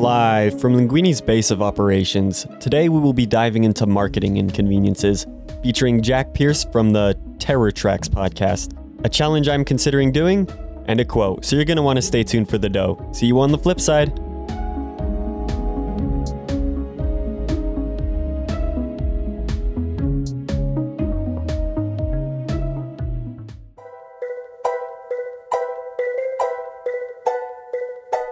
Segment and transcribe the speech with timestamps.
[0.00, 5.26] Live from Linguini's base of operations, today we will be diving into marketing inconveniences,
[5.62, 8.74] featuring Jack Pierce from the Terror Tracks podcast,
[9.04, 10.48] a challenge I'm considering doing,
[10.86, 12.98] and a quote, so you're going to want to stay tuned for the dough.
[13.12, 14.18] See you on the flip side.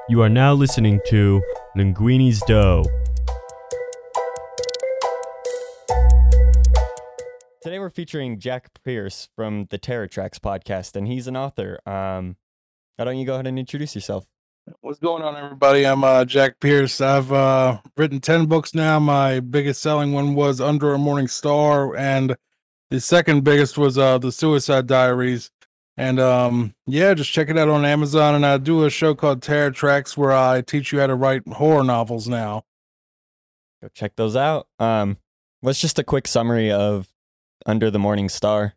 [0.09, 1.43] You are now listening to
[1.79, 2.83] Linguini's Dough.
[7.63, 11.79] Today we're featuring Jack Pierce from the Terror Tracks podcast, and he's an author.
[11.87, 12.35] Um,
[12.97, 14.27] why don't you go ahead and introduce yourself?
[14.81, 15.87] What's going on, everybody?
[15.87, 17.01] I'm uh, Jack Pierce.
[17.01, 18.99] I've uh, written 10 books now.
[18.99, 22.37] My biggest selling one was Under a Morning Star, and
[22.91, 25.53] the second biggest was uh, The Suicide Diaries.
[25.99, 28.37] And um, yeah, just check it out on Amazon.
[28.37, 31.47] And I do a show called Terror Tracks where I teach you how to write
[31.49, 32.65] horror novels now.
[33.83, 34.69] Go check those out.
[34.79, 35.19] Um,
[35.61, 37.09] what's just a quick summary of
[37.67, 38.75] Under the Morning Star?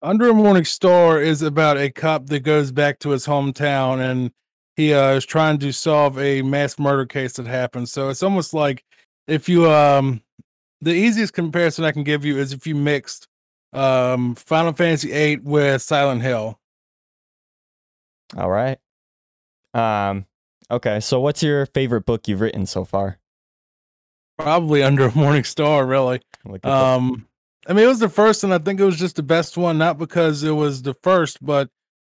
[0.00, 4.32] Under a Morning Star is about a cop that goes back to his hometown and
[4.76, 7.90] he uh, is trying to solve a mass murder case that happened.
[7.90, 8.82] So it's almost like
[9.26, 10.22] if you um
[10.80, 13.28] the easiest comparison I can give you is if you mixed
[13.72, 16.58] um Final Fantasy VIII with Silent Hill.
[18.36, 18.78] All right.
[19.74, 20.26] Um,
[20.70, 23.18] okay, so what's your favorite book you've written so far?
[24.38, 26.20] Probably Under a Morning Star, really.
[26.44, 27.26] Look at the- Um,
[27.68, 29.78] I mean, it was the first, and I think it was just the best one,
[29.78, 31.70] not because it was the first, but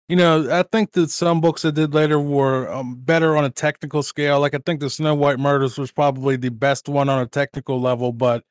[0.08, 3.50] you know, I think that some books I did later were um, better on a
[3.50, 4.40] technical scale.
[4.40, 7.80] Like I think the Snow White Murders was probably the best one on a technical
[7.80, 8.44] level, but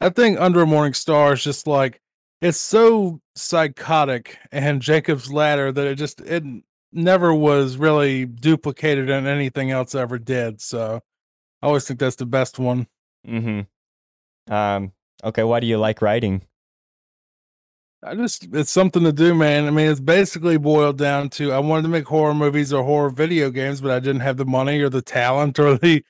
[0.00, 2.00] I think Under a Morning Star is just like
[2.40, 6.44] it's so psychotic and Jacob's Ladder that it just it
[6.92, 10.60] never was really duplicated in anything else I ever did.
[10.60, 11.00] So
[11.62, 12.86] I always think that's the best one.
[13.26, 14.52] Mm-hmm.
[14.52, 14.92] Um,
[15.22, 16.42] okay, why do you like writing?
[18.02, 19.66] I just it's something to do, man.
[19.66, 23.10] I mean, it's basically boiled down to I wanted to make horror movies or horror
[23.10, 26.02] video games, but I didn't have the money or the talent or the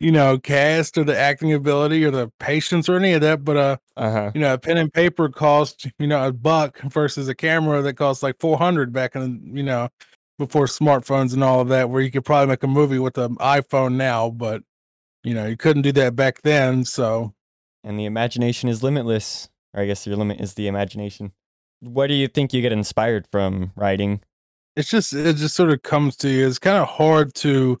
[0.00, 3.44] you know cast or the acting ability or the patience or any of that.
[3.44, 4.30] But uh, Uh-huh.
[4.34, 7.94] you know, a pen and paper cost you know a buck versus a camera that
[7.94, 9.88] costs like four hundred back in you know
[10.38, 13.36] before smartphones and all of that, where you could probably make a movie with an
[13.36, 14.62] iPhone now, but
[15.24, 16.84] you know you couldn't do that back then.
[16.84, 17.34] So
[17.84, 19.48] And the imagination is limitless.
[19.74, 21.32] Or I guess your limit is the imagination.
[21.80, 24.20] What do you think you get inspired from writing?
[24.74, 26.46] it's just it just sort of comes to you.
[26.46, 27.78] It's kind of hard to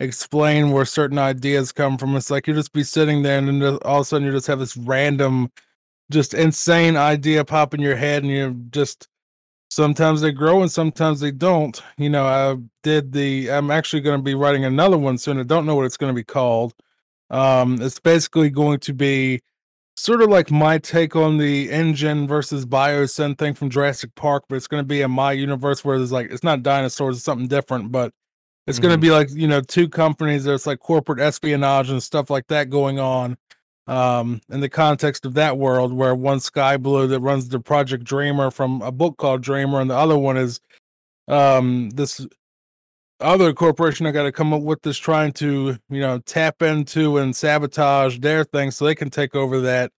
[0.00, 2.16] explain where certain ideas come from.
[2.16, 4.46] It's like you just be sitting there and then all of a sudden you just
[4.46, 5.50] have this random,
[6.10, 9.08] just insane idea pop in your head, and you're just
[9.70, 11.82] sometimes they grow and sometimes they don't.
[11.98, 15.40] You know, I did the I'm actually going to be writing another one soon.
[15.40, 16.74] I don't know what it's going to be called.
[17.30, 19.40] Um, it's basically going to be
[19.96, 24.56] sort of like my take on the InGen versus biosyn thing from Jurassic Park, but
[24.56, 27.48] it's going to be in my universe where there's like it's not dinosaurs, it's something
[27.48, 28.12] different, but
[28.66, 28.96] it's going Mhm.
[28.96, 30.44] to be like you know two companies.
[30.44, 33.36] There's like corporate espionage and stuff like that going on.
[33.88, 38.02] Um, in the context of that world, where one Sky Blue that runs the Project
[38.02, 40.60] Dreamer from a book called Dreamer, and the other one is
[41.28, 42.26] um this
[43.20, 47.16] other corporation I got to come up with is trying to, you know, tap into
[47.16, 49.90] and sabotage their thing so they can take over that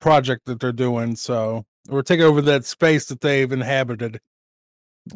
[0.00, 1.14] project that they're doing.
[1.14, 4.18] So, or take over that space that they've inhabited.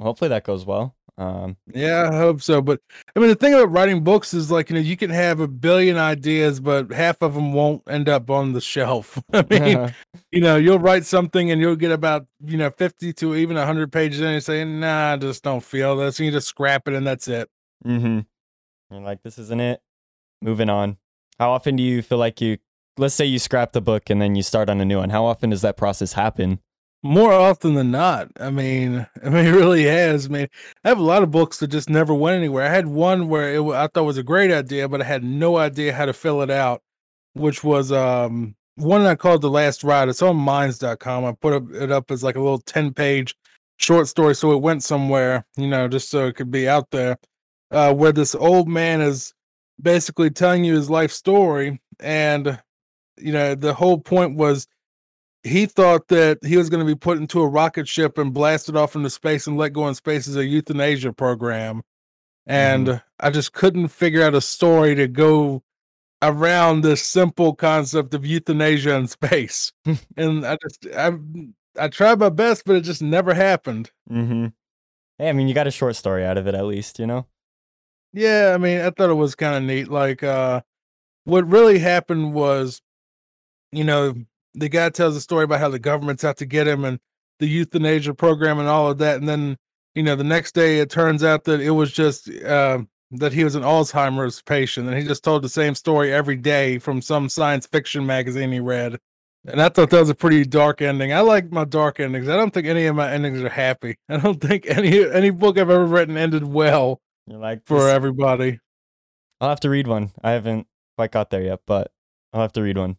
[0.00, 0.94] Hopefully that goes well.
[1.20, 2.62] Um, Yeah, I hope so.
[2.62, 2.80] But
[3.14, 5.46] I mean, the thing about writing books is like, you know, you can have a
[5.46, 9.22] billion ideas, but half of them won't end up on the shelf.
[9.34, 9.94] I mean,
[10.32, 13.92] you know, you'll write something and you'll get about, you know, 50 to even 100
[13.92, 16.18] pages in and say, nah, I just don't feel this.
[16.18, 17.50] And you just scrap it and that's it.
[17.84, 18.20] mm-hmm.
[18.90, 19.82] You're like, this isn't it.
[20.40, 20.96] Moving on.
[21.38, 22.56] How often do you feel like you,
[22.96, 25.10] let's say you scrap the book and then you start on a new one?
[25.10, 26.60] How often does that process happen?
[27.02, 28.28] More often than not.
[28.38, 30.26] I mean, I mean, it really has.
[30.26, 30.48] I mean,
[30.84, 32.66] I have a lot of books that just never went anywhere.
[32.66, 35.56] I had one where it, I thought was a great idea, but I had no
[35.56, 36.82] idea how to fill it out,
[37.34, 40.08] which was um one I called The Last Ride.
[40.08, 41.24] It's on minds.com.
[41.24, 43.34] I put it up as like a little 10 page
[43.78, 47.16] short story so it went somewhere, you know, just so it could be out there.
[47.70, 49.32] Uh, where this old man is
[49.80, 51.80] basically telling you his life story.
[52.00, 52.60] And,
[53.16, 54.66] you know, the whole point was
[55.42, 58.76] he thought that he was going to be put into a rocket ship and blasted
[58.76, 61.82] off into space and let go in space as a euthanasia program.
[62.46, 65.62] And I just couldn't figure out a story to go
[66.22, 69.72] around this simple concept of euthanasia in space.
[70.16, 71.12] and I just I
[71.78, 73.90] I tried my best, but it just never happened.
[74.10, 74.46] Mm-hmm.
[75.18, 77.26] Hey, I mean, you got a short story out of it at least, you know?
[78.12, 79.88] Yeah, I mean, I thought it was kind of neat.
[79.88, 80.62] Like, uh,
[81.24, 82.82] what really happened was,
[83.70, 84.14] you know,
[84.54, 86.98] the guy tells a story about how the government's out to get him and
[87.38, 89.16] the euthanasia program and all of that.
[89.18, 89.56] And then,
[89.94, 92.80] you know, the next day it turns out that it was just uh,
[93.12, 96.78] that he was an Alzheimer's patient and he just told the same story every day
[96.78, 98.98] from some science fiction magazine he read.
[99.46, 101.14] And I thought that was a pretty dark ending.
[101.14, 102.28] I like my dark endings.
[102.28, 103.96] I don't think any of my endings are happy.
[104.10, 107.94] I don't think any any book I've ever written ended well You're like for this-
[107.94, 108.58] everybody.
[109.40, 110.10] I'll have to read one.
[110.22, 110.66] I haven't
[110.98, 111.90] quite got there yet, but
[112.34, 112.98] I'll have to read one.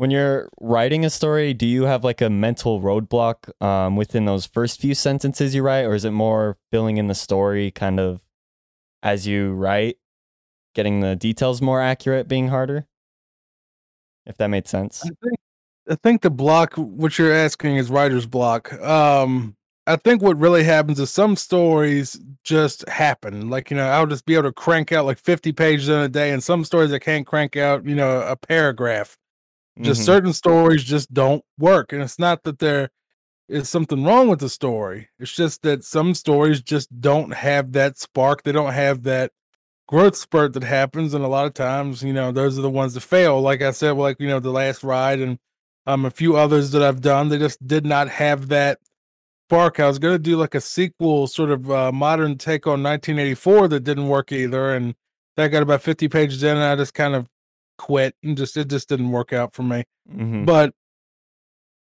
[0.00, 4.46] When you're writing a story, do you have like a mental roadblock um, within those
[4.46, 8.22] first few sentences you write, or is it more filling in the story kind of
[9.02, 9.98] as you write,
[10.74, 12.86] getting the details more accurate, being harder?
[14.24, 15.04] If that made sense.
[15.04, 15.38] I think
[15.90, 18.72] I think the block what you're asking is writer's block.
[18.80, 19.54] Um
[19.86, 23.50] I think what really happens is some stories just happen.
[23.50, 26.08] Like, you know, I'll just be able to crank out like 50 pages in a
[26.08, 29.18] day, and some stories I can't crank out, you know, a paragraph.
[29.82, 30.04] Just Mhm.
[30.04, 31.92] certain stories just don't work.
[31.92, 32.90] And it's not that there
[33.48, 35.08] is something wrong with the story.
[35.18, 38.42] It's just that some stories just don't have that spark.
[38.42, 39.32] They don't have that
[39.88, 41.14] growth spurt that happens.
[41.14, 43.40] And a lot of times, you know, those are the ones that fail.
[43.40, 45.38] Like I said, like, you know, the last ride and
[45.86, 48.78] um a few others that I've done, they just did not have that
[49.48, 49.80] spark.
[49.80, 53.80] I was gonna do like a sequel, sort of uh, modern take on 1984 that
[53.84, 54.74] didn't work either.
[54.74, 54.94] And
[55.36, 57.28] that got about 50 pages in and I just kind of
[57.80, 59.82] quit and just it just didn't work out for me
[60.14, 60.44] Mhm.
[60.44, 60.74] but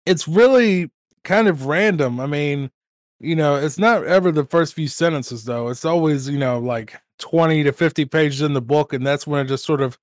[0.06, 0.90] it's really
[1.24, 2.20] kind of random.
[2.20, 2.72] I mean,
[3.20, 5.68] you know, it's not ever the first few sentences though.
[5.70, 9.44] It's always, you know, like 20 to 50 pages in the book and that's when
[9.46, 9.98] it just sort of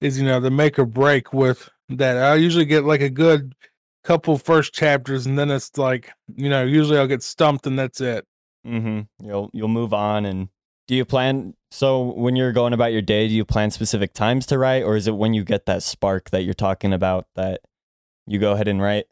[0.00, 2.16] is, you know, the make or break with that.
[2.16, 3.54] I usually get like a good
[4.02, 8.00] couple first chapters and then it's like, you know, usually I'll get stumped and that's
[8.00, 8.26] it.
[8.66, 9.26] Mm-hmm.
[9.26, 10.48] You'll you'll move on and
[10.86, 14.46] do you plan so when you're going about your day, do you plan specific times
[14.46, 17.62] to write or is it when you get that spark that you're talking about that
[18.26, 19.06] you go ahead and write?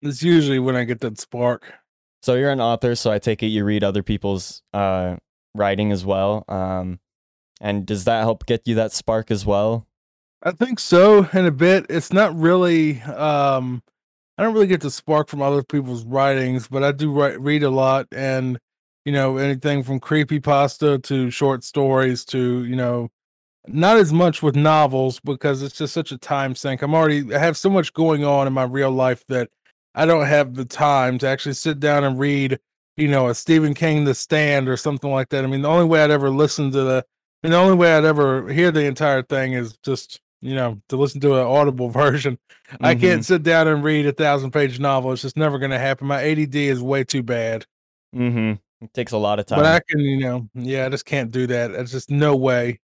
[0.00, 1.74] It's usually when I get that spark.
[2.22, 5.16] So you're an author, so I take it you read other people's uh
[5.54, 6.44] writing as well.
[6.48, 7.00] Um
[7.60, 9.86] and does that help get you that spark as well?
[10.42, 11.86] I think so in a bit.
[11.90, 13.82] It's not really um
[14.38, 17.62] I don't really get the spark from other people's writings, but I do write, read
[17.62, 18.58] a lot and
[19.06, 23.08] you know anything from creepy pasta to short stories to you know
[23.68, 26.82] not as much with novels because it's just such a time sink.
[26.82, 29.48] I'm already I have so much going on in my real life that
[29.94, 32.60] I don't have the time to actually sit down and read,
[32.96, 35.42] you know, a Stephen King The Stand or something like that.
[35.42, 37.04] I mean, the only way I'd ever listen to the
[37.42, 40.80] I mean, the only way I'd ever hear the entire thing is just, you know,
[40.88, 42.38] to listen to an audible version.
[42.80, 43.00] I Mhm.
[43.00, 45.12] can't sit down and read a thousand page novel.
[45.12, 46.06] It's just never going to happen.
[46.06, 47.66] My ADD is way too bad.
[48.14, 48.54] Mm-hmm.
[48.80, 49.58] It takes a lot of time.
[49.58, 51.70] But I can, you know, yeah, I just can't do that.
[51.70, 52.80] It's just no way.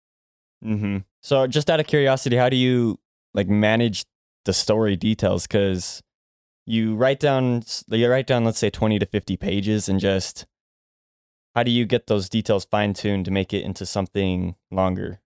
[0.64, 0.98] Mm-hmm.
[1.22, 2.98] So, just out of curiosity, how do you
[3.34, 4.04] like manage
[4.44, 5.46] the story details?
[5.46, 6.02] Because
[6.66, 10.46] you write down, you write down, let's say, twenty to fifty pages, and just
[11.54, 15.20] how do you get those details fine tuned to make it into something longer?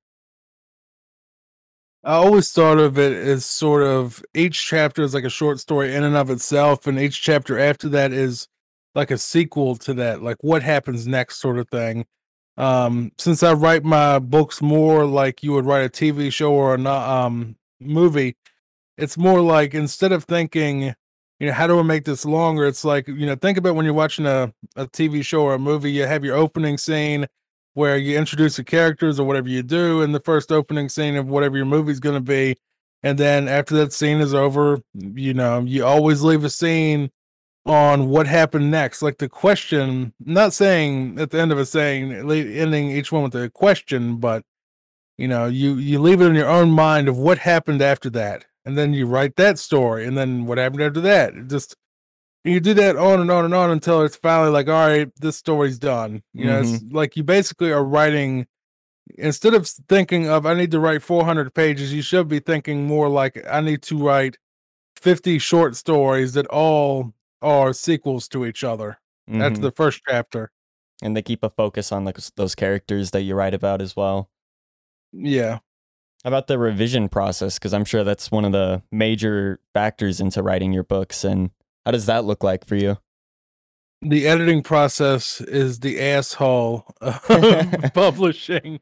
[2.04, 5.94] I always thought of it as sort of each chapter is like a short story
[5.94, 8.48] in and of itself, and each chapter after that is
[8.94, 12.06] like a sequel to that, like what happens next, sort of thing.
[12.56, 16.74] Um, since I write my books more like you would write a TV show or
[16.74, 18.36] a um movie,
[18.98, 20.94] it's more like instead of thinking,
[21.40, 22.66] you know, how do I make this longer?
[22.66, 25.58] It's like, you know, think about when you're watching a, a TV show or a
[25.58, 27.26] movie, you have your opening scene
[27.74, 31.26] where you introduce the characters or whatever you do in the first opening scene of
[31.26, 32.54] whatever your movie's going to be.
[33.02, 37.10] And then after that scene is over, you know, you always leave a scene
[37.64, 39.02] on what happened next.
[39.02, 43.34] Like the question, not saying at the end of a saying, ending each one with
[43.34, 44.44] a question, but
[45.18, 48.46] you know, you you leave it in your own mind of what happened after that,
[48.64, 51.34] and then you write that story, and then what happened after that.
[51.34, 51.76] It just
[52.44, 55.36] you do that on and on and on until it's finally like, all right, this
[55.36, 56.22] story's done.
[56.32, 56.96] You know, it's mm-hmm.
[56.96, 58.46] like you basically are writing
[59.16, 63.08] instead of thinking of I need to write 400 pages, you should be thinking more
[63.08, 64.38] like I need to write
[64.96, 68.98] 50 short stories that all are sequels to each other.
[69.26, 69.62] That's Mhm.
[69.62, 70.50] the first chapter.
[71.04, 74.30] and they keep a focus on like those characters that you write about as well.
[75.12, 75.58] Yeah.
[76.22, 77.58] How about the revision process?
[77.58, 81.24] Because I'm sure that's one of the major factors into writing your books.
[81.24, 81.50] And
[81.84, 82.98] how does that look like for you?
[84.00, 87.20] The editing process is the asshole of
[87.94, 88.78] publishing.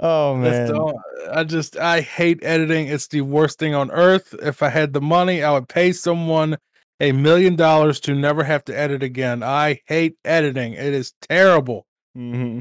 [0.00, 0.78] Oh That's man.
[0.78, 2.88] the- I just I hate editing.
[2.88, 4.34] It's the worst thing on earth.
[4.42, 6.58] If I had the money, I would pay someone
[7.02, 9.42] a million dollars to never have to edit again.
[9.42, 10.72] I hate editing.
[10.72, 11.86] It is terrible.
[12.14, 12.60] hmm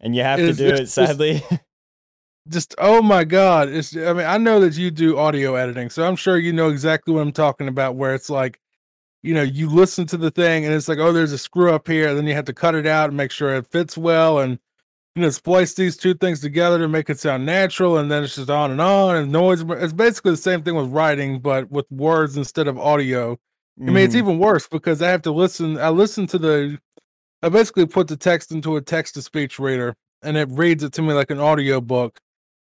[0.00, 1.42] and you have to do it sadly.
[2.48, 6.06] just oh my god it's i mean i know that you do audio editing so
[6.06, 8.60] i'm sure you know exactly what i'm talking about where it's like
[9.22, 11.88] you know you listen to the thing and it's like oh there's a screw up
[11.88, 14.38] here and then you have to cut it out and make sure it fits well
[14.38, 14.60] and
[15.16, 18.36] you know splice these two things together to make it sound natural and then it's
[18.36, 21.90] just on and on and noise it's basically the same thing with writing but with
[21.90, 23.36] words instead of audio
[23.80, 24.18] I mean, it's Mhm.
[24.18, 25.78] even worse because I have to listen.
[25.78, 26.78] I listen to the.
[27.42, 30.92] I basically put the text into a text to speech reader, and it reads it
[30.94, 32.18] to me like an audio book.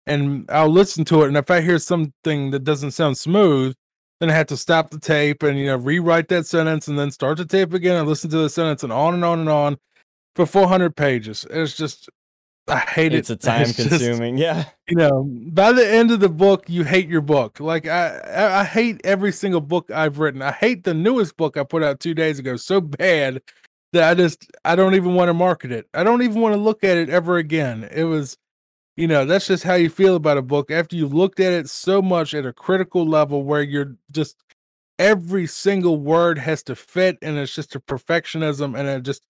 [0.08, 3.76] And I'll listen to it, and if I hear something that doesn't sound smooth,
[4.20, 7.12] then I have to stop the tape and you know rewrite that sentence, and then
[7.12, 9.78] start the tape again and listen to the sentence, and on and on and on
[10.36, 11.46] for 400 pages.
[11.52, 12.10] It's just,
[12.68, 13.34] I hate it's it.
[13.34, 14.38] It's a time It's just- consuming.
[14.38, 14.66] yeah.
[14.88, 18.64] you know by the end of the book you hate your book like I i
[18.64, 22.14] hate every single book i've written i hate the newest book i put out two
[22.14, 23.42] days ago so bad
[23.94, 26.60] that i just i don't even want to market it i don't even want to
[26.60, 28.38] look at it ever again it was
[28.98, 31.70] you know that's just how you feel about a book after you've looked at it
[31.70, 34.36] so much at a critical level where you're just
[35.00, 39.24] every single word has to fit and it's just a perfectionism and it just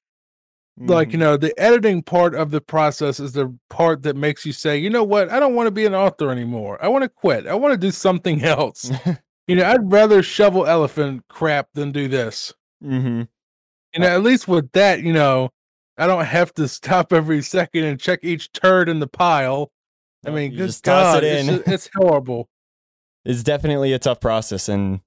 [0.77, 1.21] like you Mhm.
[1.21, 4.89] know the editing part of the process is the part that makes you say you
[4.89, 5.29] know what?
[5.31, 6.83] I don't want to be an author anymore.
[6.83, 7.45] I want to quit.
[7.47, 8.91] I want to do something else.
[9.45, 12.53] You know i'd rather shovel elephant crap than do this.
[12.81, 13.23] Mm-hmm.
[13.93, 15.49] you know at least with that you know
[15.97, 19.69] i don't have to stop every second and check each turd in the pile.
[20.25, 21.73] I mean you just toss god it it's, in.
[21.73, 22.47] it's horrible.
[23.25, 25.01] It's definitely a tough process and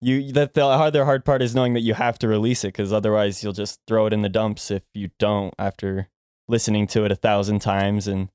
[0.00, 2.92] you that the other hard part is knowing that you have to release it because
[2.92, 6.08] otherwise you'll just throw it in the dumps if you don't after
[6.48, 8.28] listening to it a thousand times and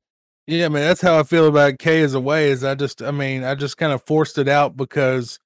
[0.47, 2.49] Yeah, I mean that's how I feel about K is away.
[2.49, 5.39] Is I just, I mean, I just kind of forced it out because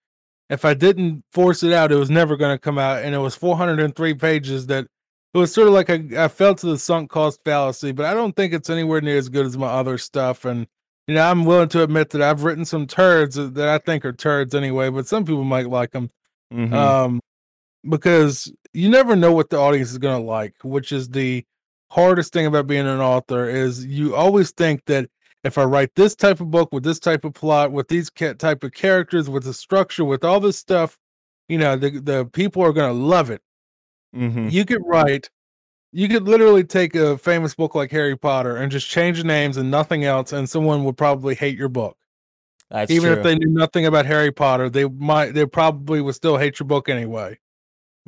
[0.49, 3.19] if I didn't force it out, it was never going to come out, and it
[3.19, 4.67] was 403 pages.
[4.67, 4.87] That
[5.33, 8.13] it was sort of like I, I fell to the sunk cost fallacy, but I
[8.13, 10.45] don't think it's anywhere near as good as my other stuff.
[10.45, 10.67] And
[11.07, 14.13] you know, I'm willing to admit that I've written some turds that- I think are
[14.13, 16.09] turds anyway, but some people might like them
[16.53, 16.73] Mhm.
[16.73, 17.19] um
[17.89, 21.43] because you never know what the audience is going to like which is the
[21.91, 25.09] hardest thing about being an author is you always think that
[25.43, 28.33] if i write this type of book with this type of plot with these ca-
[28.33, 30.97] type of characters with the structure with all this stuff
[31.49, 33.41] you know the, the people are going to love it
[34.15, 34.51] Mhm.
[34.51, 35.29] you could write
[35.97, 39.55] you could literally take a famous book like harry potter and just change the names
[39.57, 41.97] and nothing else and someone would probably hate your book
[42.69, 43.17] that's even true.
[43.17, 46.67] if they knew nothing about harry potter they might they probably would still hate your
[46.67, 47.37] book anyway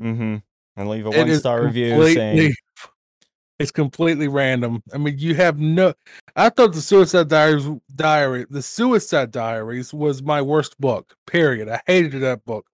[0.01, 0.43] Mhm.
[0.75, 2.53] and leave a one star review saying
[3.59, 4.83] it's completely random.
[4.93, 5.95] I mean, you have no.
[6.35, 11.15] I thought the Suicide Diaries diary, the Suicide Diaries, was my worst book.
[11.25, 11.67] Period.
[11.67, 12.67] I hated that book,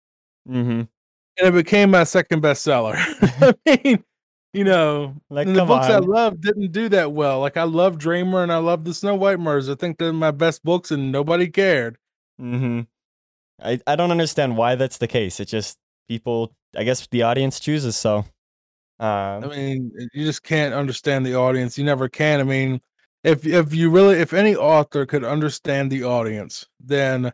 [0.49, 0.87] Mhm.
[1.37, 2.95] and it became my second bestseller.
[3.67, 4.03] I mean,
[4.53, 7.39] you know, Like, the books I love didn't do that well.
[7.39, 9.69] Like I love Dreamer and I love the Snow White Murders.
[9.69, 11.97] I think they're my best books, and nobody cared.
[12.39, 12.87] Mhm.
[13.61, 15.39] I I don't understand why that's the case.
[15.39, 15.77] It just
[16.09, 18.25] people I guess the audience chooses so.
[18.99, 21.77] I Um, mean, you just can't understand the audience.
[21.77, 22.39] You never can.
[22.39, 22.81] I mean,
[23.23, 27.33] if if you really if any author could understand the audience, then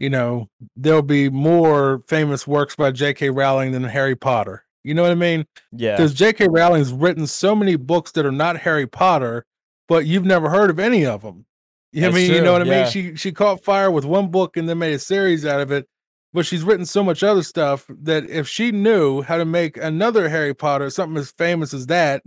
[0.00, 3.30] you know, there'll be more famous works by J.K.
[3.30, 4.65] Rowling than Harry Potter.
[4.86, 5.44] You know what I mean?
[5.72, 5.96] yeah.
[5.96, 6.46] Because J.K.
[6.48, 9.44] Rowling's written so many books that are not Harry Potter,
[9.88, 11.44] but you've never heard of any of them.
[11.90, 12.30] You know what I mean?
[12.30, 12.82] You know true, what I yeah.
[12.82, 12.90] mean?
[12.92, 15.88] She she caught fire with one book and then made a series out of it.
[16.32, 20.28] But she's written so much other stuff that if she knew how to make another
[20.28, 22.22] Harry Potter, something as famous as that,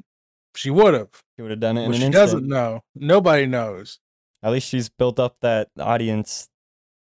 [0.53, 1.11] she would have.
[1.37, 2.13] She would have done it in an she instant.
[2.13, 2.81] doesn't know.
[2.93, 3.99] Nobody knows.
[4.43, 6.49] At least she's built up that audience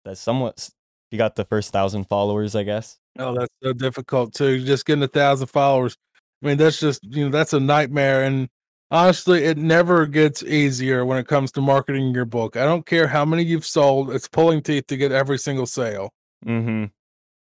[0.05, 0.69] that somewhat
[1.11, 2.97] she got the first thousand followers, I guess.
[3.19, 4.63] Oh, that's so difficult too.
[4.63, 5.97] Just getting a thousand followers.
[6.43, 8.23] I mean, that's just you know that's a nightmare.
[8.23, 8.49] And
[8.91, 12.57] honestly, it never gets easier when it comes to marketing your book.
[12.57, 16.11] I don't care how many you've sold; it's pulling teeth to get every single sale.
[16.45, 16.85] Mm-hmm.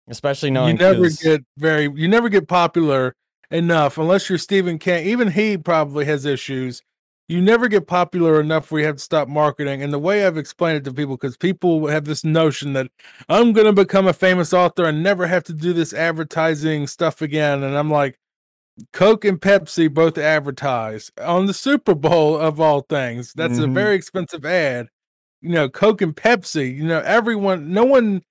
[0.10, 3.14] Especially knowing you never get very, you never get popular
[3.52, 5.06] enough unless you're Stephen King.
[5.06, 6.82] Even he probably has issues.
[7.30, 9.84] You never get popular enough where you have to stop marketing.
[9.84, 12.90] And the way I've explained it to people, because people have this notion that
[13.28, 17.22] I'm going to become a famous author and never have to do this advertising stuff
[17.22, 17.64] again.
[17.64, 18.18] And I'm like,
[18.94, 23.34] Coke and Pepsi both advertise on the Super Bowl of all things.
[23.34, 23.74] That's a Mhm.
[23.74, 24.88] very expensive ad.
[25.42, 28.22] You know, Coke and Pepsi, you know, everyone, no one,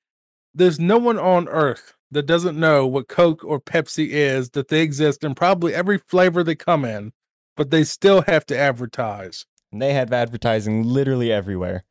[0.55, 4.81] there's no one on earth that doesn't know what Coke or Pepsi is, that they
[4.83, 7.13] exist and probably every flavor they come in,
[7.57, 9.47] but they still have to advertise.
[9.73, 11.85] And they have advertising literally everywhere.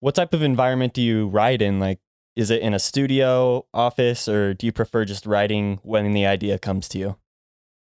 [0.00, 1.80] What type of environment do you write in?
[1.80, 2.00] Like,
[2.36, 6.58] is it in a studio, office, or do you prefer just writing when the idea
[6.58, 7.16] comes to you?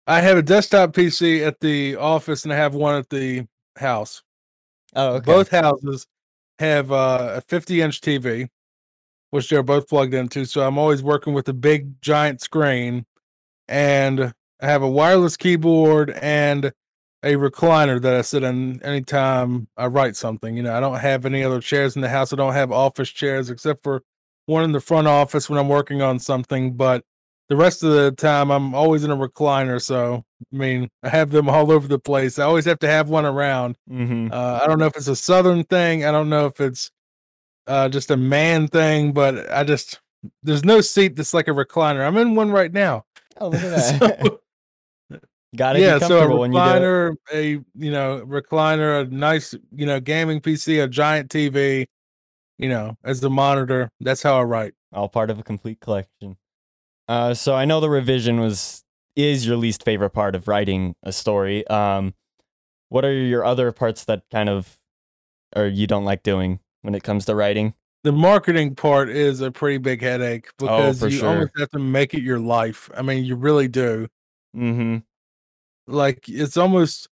[0.06, 3.48] I have a desktop PC at the office and I have one at the
[3.78, 4.22] house.
[4.96, 5.25] Oh, okay.
[5.25, 6.06] Both houses
[6.60, 8.50] have uh, a 50 inch TV,
[9.32, 10.46] which they're both plugged into.
[10.46, 13.06] So I'm always working with a big giant screen,
[13.68, 16.72] and I have a wireless keyboard and
[17.24, 20.58] a recliner that I sit in anytime I write something.
[20.58, 22.34] You know, I don't have any other chairs in the house.
[22.34, 24.03] I don't have office chairs except for
[24.46, 26.74] one in the front office when I'm working on something.
[26.74, 27.03] But
[27.50, 29.82] the rest of the time, I'm always in a recliner.
[29.82, 32.39] So, I mean, I have them all over the place.
[32.39, 33.77] I always have to have one around.
[33.88, 36.03] hmm Uh, I don't know if it's a Southern thing.
[36.06, 36.92] I don't know if it's
[37.68, 40.01] uh, just a man thing, but I just,
[40.42, 42.06] there's no seat that's like a recliner.
[42.06, 43.06] I'm in one right now.
[43.39, 44.20] Oh, look at that.
[44.22, 44.39] So-
[45.55, 46.72] Gotta yeah, be so a comfortable when you do it.
[46.81, 47.43] recliner, a
[47.75, 51.86] you know recliner, a nice you know gaming PC, a giant TV,
[52.57, 53.89] you know, as the monitor.
[54.00, 54.74] That's how I write.
[54.91, 56.38] all part of a complete collection.
[57.07, 58.83] Uh, so I know the revision was
[59.15, 61.67] is your least favorite part of writing a story.
[61.67, 62.15] Um,
[62.89, 64.79] what are your other parts that kind of
[65.55, 67.74] or you don't like doing when it comes to writing?
[68.03, 71.29] The marketing part is a pretty big headache because Oh, you sure.
[71.29, 72.89] almost have to make it your life.
[72.95, 74.07] I mean, you really do.
[74.55, 74.98] Mm-hmm.
[75.88, 77.10] Like it's almost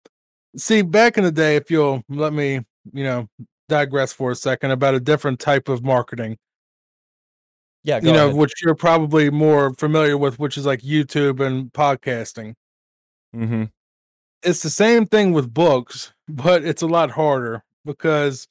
[0.58, 1.56] see back in the day.
[1.56, 2.62] If you'll let me,
[2.94, 3.28] you know,
[3.70, 6.38] digress for a second about a different type of marketing.
[7.84, 8.38] Yeah, you know, ahead.
[8.38, 12.56] which you're probably more familiar with, which is like YouTube and podcasting.
[13.36, 13.66] Mm-hmm.
[14.44, 18.48] it's the same thing with books, but it's a lot harder because,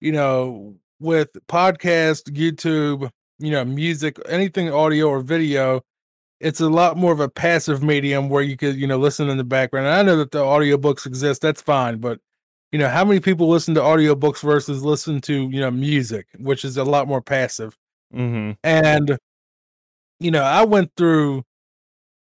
[0.00, 5.80] you know, with podcast, YouTube, you know, music, anything audio or video,
[6.40, 9.38] it's a lot more of a passive medium where you could, you know, listen in
[9.38, 9.86] the background.
[9.86, 12.20] And I know that the audiobooks exist, that's fine, but
[12.72, 16.64] you know, how many people listen to audiobooks versus listen to, you know, music, which
[16.64, 17.76] is a lot more passive.
[18.14, 18.52] Mm-hmm.
[18.62, 19.18] And
[20.20, 21.44] you know, I went through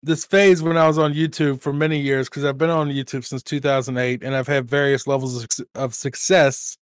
[0.04, 3.26] this phase when I was on YouTube for many years because I've been on YouTube
[3.26, 6.78] since 2008 and I've had various levels of, of success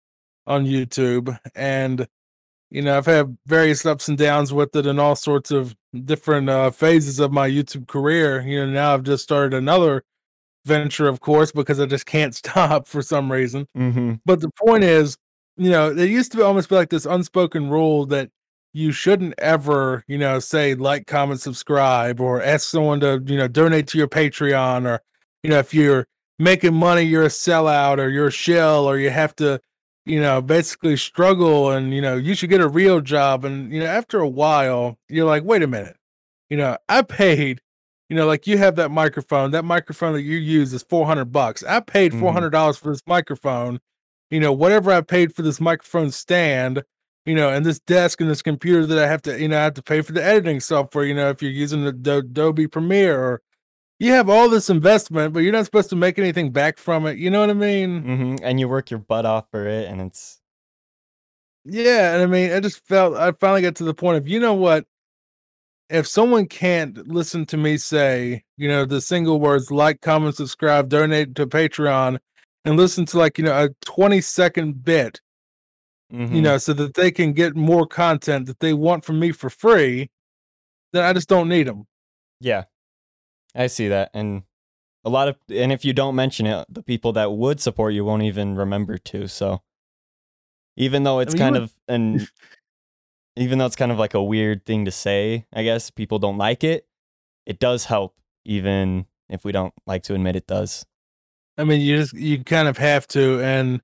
[0.47, 1.37] on YouTube.
[1.55, 2.07] And,
[2.71, 6.48] you know, I've had various ups and downs with it and all sorts of different
[6.48, 8.42] uh, phases of my YouTube career.
[8.42, 10.05] You know, now I've just started another
[10.64, 13.66] venture, of course, because I just can't stop for some reason.
[13.76, 14.14] Mm-hmm.
[14.24, 15.16] But the point is,
[15.57, 18.31] you know, there used to be almost be like this unspoken rule that
[18.72, 23.48] you shouldn't ever, you know, say like, comment, subscribe, or ask someone to, you know,
[23.48, 25.00] donate to your Patreon, or,
[25.42, 26.07] you know, if you're
[26.38, 29.61] making money, you're a sellout, or you're a shell, or you have to,
[30.11, 33.44] you know, basically struggle, and you know, you should get a real job.
[33.44, 35.96] And you know, after a while, you're like, wait a minute,
[36.51, 37.61] you know, I paid.
[38.11, 39.53] You know, like you have that microphone.
[39.53, 41.62] That microphone that you use is four hundred bucks.
[41.64, 42.20] I paid Mhm.
[42.20, 43.81] four hundred dollars for this microphone
[44.31, 46.83] you know, whatever I paid for this microphone stand,
[47.27, 49.64] you know, and this desk and this computer that I have to, you know, I
[49.64, 53.18] have to pay for the editing software, you know, if you're using the Adobe Premiere
[53.20, 53.42] or
[54.01, 57.19] you have all this investment, but you're not supposed to make anything back from it.
[57.19, 58.03] You know what I mean?
[58.03, 58.37] Mm-hmm.
[58.43, 60.41] And you work your butt off for it, and it's
[61.65, 62.15] Yeah.
[62.15, 64.55] And I mean, I just felt, I finally got to the point of, you know
[64.55, 64.87] what?
[65.89, 70.89] If someone can't listen to me say, you know, the single words like, comment, subscribe,
[70.89, 72.19] donate to Patreon,
[72.65, 75.21] and listen to like, you know, a 20 second bit
[76.13, 76.35] mhm.
[76.35, 79.51] you know, so that they can get more content that they want from me for
[79.51, 80.11] free,
[80.93, 81.87] then I just don't need them.
[82.41, 82.65] Yeah,
[83.55, 84.43] I see that, and
[85.05, 88.05] a lot of, and if you don't mention it, the people that would support you
[88.05, 89.27] won't even remember to.
[89.29, 89.63] So,
[90.77, 92.29] even though it's mean, kind would- of an,
[93.37, 96.39] even though it's kind of like a weird thing to say, I guess people don't
[96.39, 96.87] like it.
[97.47, 100.85] It does help, even if we don't like to admit it does.
[101.59, 103.81] I mean, you just you kind of have to, and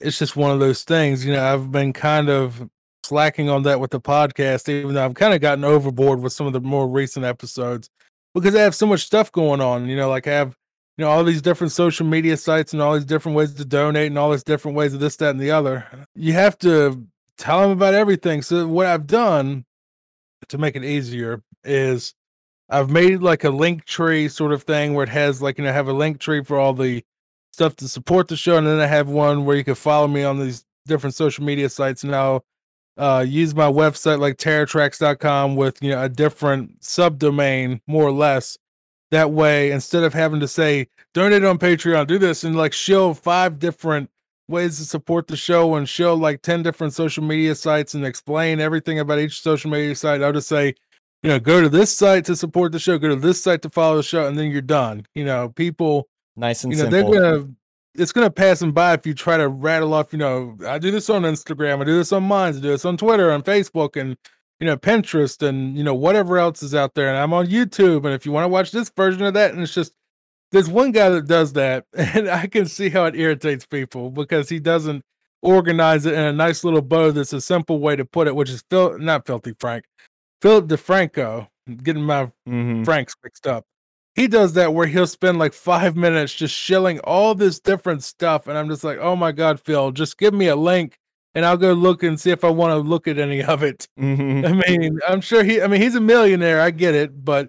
[0.00, 1.24] it's just one of those things.
[1.24, 2.68] You know, I've been kind of
[3.04, 6.46] slacking on that with the podcast, even though I've kind of gotten overboard with some
[6.46, 7.88] of the more recent episodes
[8.34, 9.88] because I have so much stuff going on.
[9.88, 10.56] You know, like I have
[10.96, 14.08] you know all these different social media sites and all these different ways to donate
[14.08, 15.86] and all these different ways of this, that, and the other.
[16.14, 17.06] You have to
[17.38, 18.42] tell them about everything.
[18.42, 19.64] So what I've done
[20.48, 22.14] to make it easier is
[22.68, 25.72] I've made like a link tree sort of thing where it has like you know
[25.72, 27.04] have a link tree for all the
[27.52, 30.24] stuff to support the show, and then I have one where you can follow me
[30.24, 32.44] on these different social media sites, and I'll
[32.98, 38.58] uh, use my website like terrortracks.com with you know a different subdomain more or less.
[39.10, 43.12] That way, instead of having to say donate on Patreon, do this and like show
[43.12, 44.08] five different
[44.48, 48.60] ways to support the show and show like 10 different social media sites and explain
[48.60, 50.74] everything about each social media site, I'll just say,
[51.22, 53.70] you know, go to this site to support the show, go to this site to
[53.70, 55.06] follow the show, and then you're done.
[55.14, 57.12] You know, people, Nice and you know, simple.
[57.12, 57.48] they're gonna
[57.94, 60.90] it's gonna pass them by if you try to rattle off, you know, I do
[60.90, 64.00] this on Instagram, I do this on Minds, I do this on Twitter, on Facebook,
[64.00, 64.16] and
[64.60, 67.08] you know, Pinterest and you know, whatever else is out there.
[67.08, 68.04] And I'm on YouTube.
[68.04, 69.92] And if you want to watch this version of that, and it's just
[70.52, 74.48] there's one guy that does that, and I can see how it irritates people because
[74.48, 75.02] he doesn't
[75.42, 77.10] organize it in a nice little bow.
[77.10, 79.84] That's a simple way to put it, which is Phil, not Filthy Frank,
[80.40, 81.48] Philip DeFranco.
[81.82, 82.84] Getting my Mhm.
[82.84, 83.64] Franks mixed up.
[84.14, 88.46] He does that where he'll spend like five minutes just shilling all this different stuff,
[88.46, 90.98] and I'm just like, oh my god, Phil, just give me a link,
[91.34, 93.88] and I'll go look and see if I want to look at any of it.
[93.98, 94.46] Mhm.
[94.46, 95.62] I mean, I'm sure he.
[95.62, 96.60] I mean, he's a millionaire.
[96.60, 97.48] I get it, but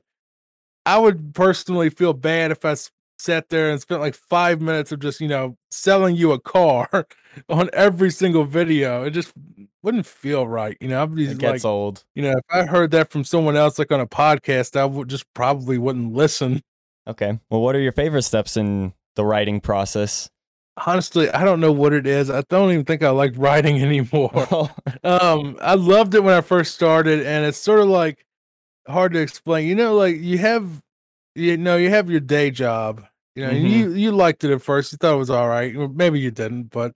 [0.86, 2.76] I would personally feel bad if I
[3.20, 6.90] sat there and spent like five minutes of just you know selling you a car
[7.50, 9.04] on every single video.
[9.04, 9.34] It just
[9.82, 10.78] wouldn't feel right.
[10.80, 12.04] You know, I'd be It like, gets old.
[12.16, 15.10] you know, if I heard that from someone else, like on a podcast, I would
[15.10, 16.62] just probably wouldn't listen.
[17.08, 17.40] Okay.
[17.50, 20.30] Well, what are your favorite steps in the writing process?
[20.88, 22.32] Honestly, I don't know what it is.
[22.32, 24.32] I don't even think I like writing anymore.
[24.52, 24.70] Oh,
[25.04, 28.26] um i loved it when i first started and it's sort of like
[28.88, 30.82] hard to explain you know like you have
[31.36, 33.70] you know you have your day job you know and Mhm.
[33.70, 36.70] you you liked it at first you thought it was all right maybe you didn't
[36.70, 36.94] but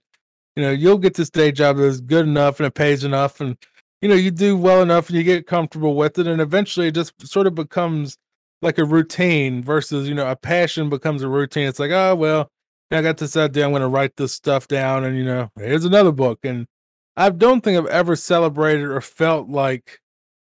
[0.58, 3.56] you know you'll get this day job that's good enough and it pays enough and
[4.02, 6.94] you know you do well enough and you get comfortable with it and eventually it
[6.94, 8.18] just sort of becomes
[8.60, 12.50] like a routine versus you know a passion becomes a routine it's like oh well
[12.90, 13.64] I got this idea.
[13.64, 16.40] I'm going to write this stuff down, and you know, here's another book.
[16.42, 16.66] And
[17.16, 20.00] I don't think I've ever celebrated or felt like,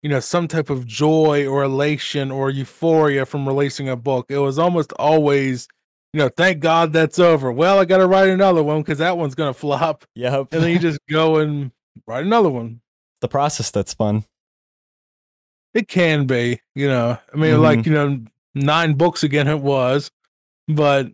[0.02, 4.26] you know, some type of joy or elation or euphoria from releasing a book.
[4.30, 5.68] It was almost always,
[6.12, 7.52] you know, thank God that's over.
[7.52, 10.04] Well, I got to write another one because that one's going to flop.
[10.14, 10.48] yep.
[10.52, 11.70] And then you just go and
[12.06, 12.80] write another one.
[13.20, 14.24] the process that's fun.
[15.72, 18.20] It can be, you know, I mean, like, you know,
[18.54, 20.10] nine books again, it was,
[20.66, 21.12] but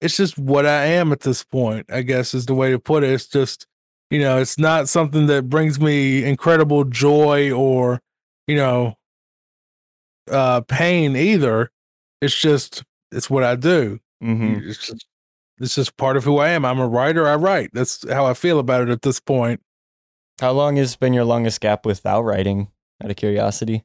[0.00, 3.04] it's just what I am at this point, I guess is the way to put
[3.04, 3.10] it.
[3.10, 3.66] It's just,
[4.10, 8.00] you know, it's not something that brings me incredible joy or,
[8.48, 8.96] you know,
[10.28, 11.70] uh, pain either.
[12.20, 14.00] It's just, it's what I do.
[14.24, 15.06] Hmm It's just,
[15.58, 16.64] it's just part of who I am.
[16.64, 17.28] I'm a writer.
[17.28, 17.70] I write.
[17.72, 19.60] That's how I feel about it at this point.
[20.40, 22.68] How long has been your longest gap without writing?
[23.02, 23.84] Out of curiosity,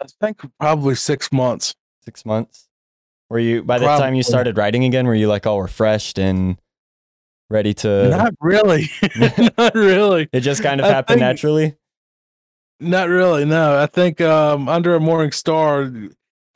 [0.00, 1.74] I think probably six months.
[2.04, 2.68] six months.
[3.30, 5.06] Were you by the time you started writing again?
[5.06, 6.58] Were you like all refreshed and
[7.50, 8.10] ready to?
[8.10, 8.90] Not really.
[9.58, 10.28] not really.
[10.32, 11.76] it just kind of I happened think- naturally.
[12.78, 13.46] Not really.
[13.46, 15.90] No, I think um, Under a Morning Star,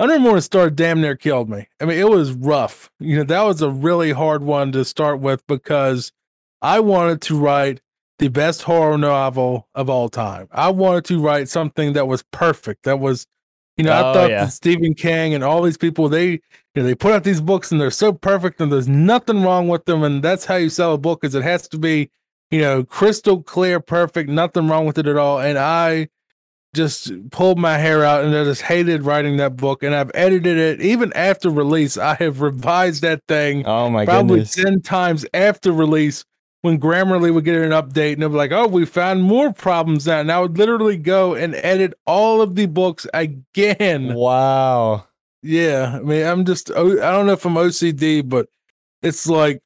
[0.01, 1.69] Under Morning Star, damn near killed me.
[1.81, 2.91] I mean, it was rough.
[2.99, 6.11] You know, that was a really hard one to start with because
[6.63, 7.83] I wanted to write
[8.19, 10.49] the best horror novel of all time.
[10.53, 12.85] I wanted to write something that was perfect.
[12.85, 13.27] That was,
[13.77, 14.45] you know, I Oh, thought yeah.
[14.47, 16.41] that Stephen King and all these people they, you
[16.77, 19.85] know, they put out these books and they're so perfect and there's nothing wrong with
[19.85, 22.11] them and that's how you sell a book is it has to be
[22.51, 25.39] you know, crystal clear, perfect, nothing wrong with it at all.
[25.39, 26.09] And I
[26.75, 29.83] just pulled my hair out and I just hated writing that book.
[29.83, 31.97] And I've edited it even after release.
[31.97, 34.55] I have revised that thing Oh my probably goodness!
[34.55, 36.25] 10 times after release
[36.63, 40.07] when Grammarly would get an update and they'd be like, oh, we found more problems
[40.07, 40.21] now.
[40.21, 44.15] And I would literally go and edit all of the books again.
[44.15, 45.07] Wow.
[45.43, 48.49] Yeah, I mean, I'm just I don't know if I'm OCD, but
[49.03, 49.63] it's like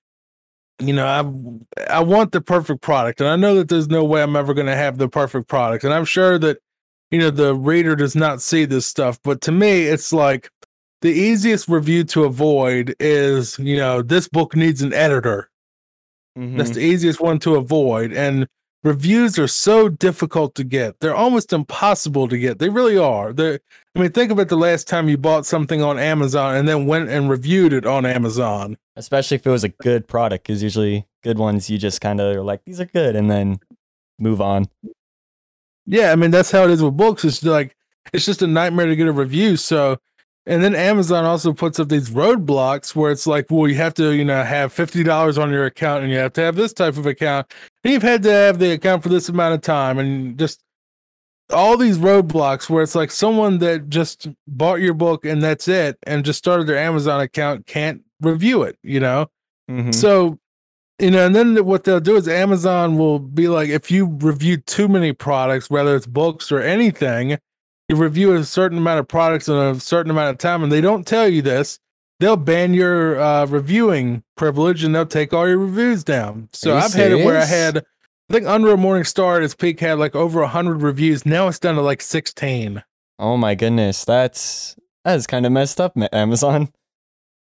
[0.79, 4.23] you know, I I want the perfect product, and I know that there's no way
[4.23, 6.59] I'm ever going to have the perfect product, and I'm sure that
[7.11, 10.51] you know the reader does not see this stuff, but to me, it's like
[11.03, 15.51] the easiest review to avoid is you know this book needs an editor.
[16.39, 16.57] Mhm.
[16.57, 18.47] That's the easiest one to avoid, and
[18.83, 20.99] reviews are so difficult to get.
[21.01, 22.59] They're almost impossible to get.
[22.59, 23.33] They really are.
[23.33, 23.59] They
[23.97, 27.09] I mean, think about the last time you bought something on Amazon and then went
[27.11, 28.77] and reviewed it on Amazon.
[28.97, 32.37] Especially if it was a good product, because usually good ones you just kind of
[32.37, 33.61] are like these are good, and then
[34.19, 34.69] move on.
[35.87, 37.25] Yeah, I mean that's how it is with books.
[37.25, 37.77] It's like
[38.13, 39.57] it's just a nightmare to get a review.
[39.57, 39.99] So,
[40.47, 44.13] and then Amazon also puts up these roadblocks where it's like, well, you have to,
[44.13, 46.97] you know, have fifty dollars on your account, and you have to have this type
[46.97, 50.39] of account, and you've had to have the account for this amount of time, and
[50.39, 50.61] just
[51.53, 55.99] all these roadblocks where it's like someone that just bought your book and that's it,
[56.07, 58.79] and just started their Amazon account can't review it.
[58.83, 59.27] You know,
[59.71, 59.95] Mhm.
[59.95, 60.39] so,
[60.99, 64.57] you know, and then what they'll do is Amazon will be like, if you review
[64.59, 67.39] too many products, whether it's books or anything,
[67.89, 70.81] you review a certain amount of products in a certain amount of time, and they
[70.81, 71.79] don't tell you this,
[72.21, 76.49] they'll ban your uh, reviewing privilege and they'll take all your reviews down.
[76.53, 79.55] So I've had it where I had, I think Under a Morning Star at its
[79.55, 81.27] peak had like over 100 reviews.
[81.27, 82.83] Now it's down to like 16.
[83.19, 86.73] oh my goodness, that's that is kind of messed up, Amazon.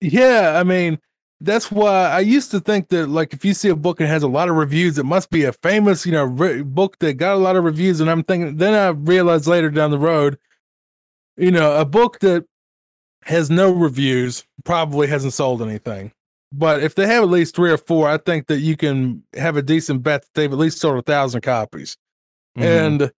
[0.02, 1.00] Yeah, I mean,
[1.41, 4.24] that's why I used to think that like if you see a book and has
[4.24, 7.36] a lot of reviews, it must be a famous, you know, re- book that got
[7.36, 8.00] a lot of reviews.
[8.00, 10.38] And I'm thinking, then I realized later down the road,
[11.38, 12.45] you know, a book that
[13.24, 16.12] has no reviews, probably hasn't sold anything.
[16.52, 19.58] But if they have at least three or four, I think that you can have
[19.58, 21.98] a decent bet that they've at least sold a thousand copies.
[22.58, 22.63] Mhm.
[22.63, 23.12] And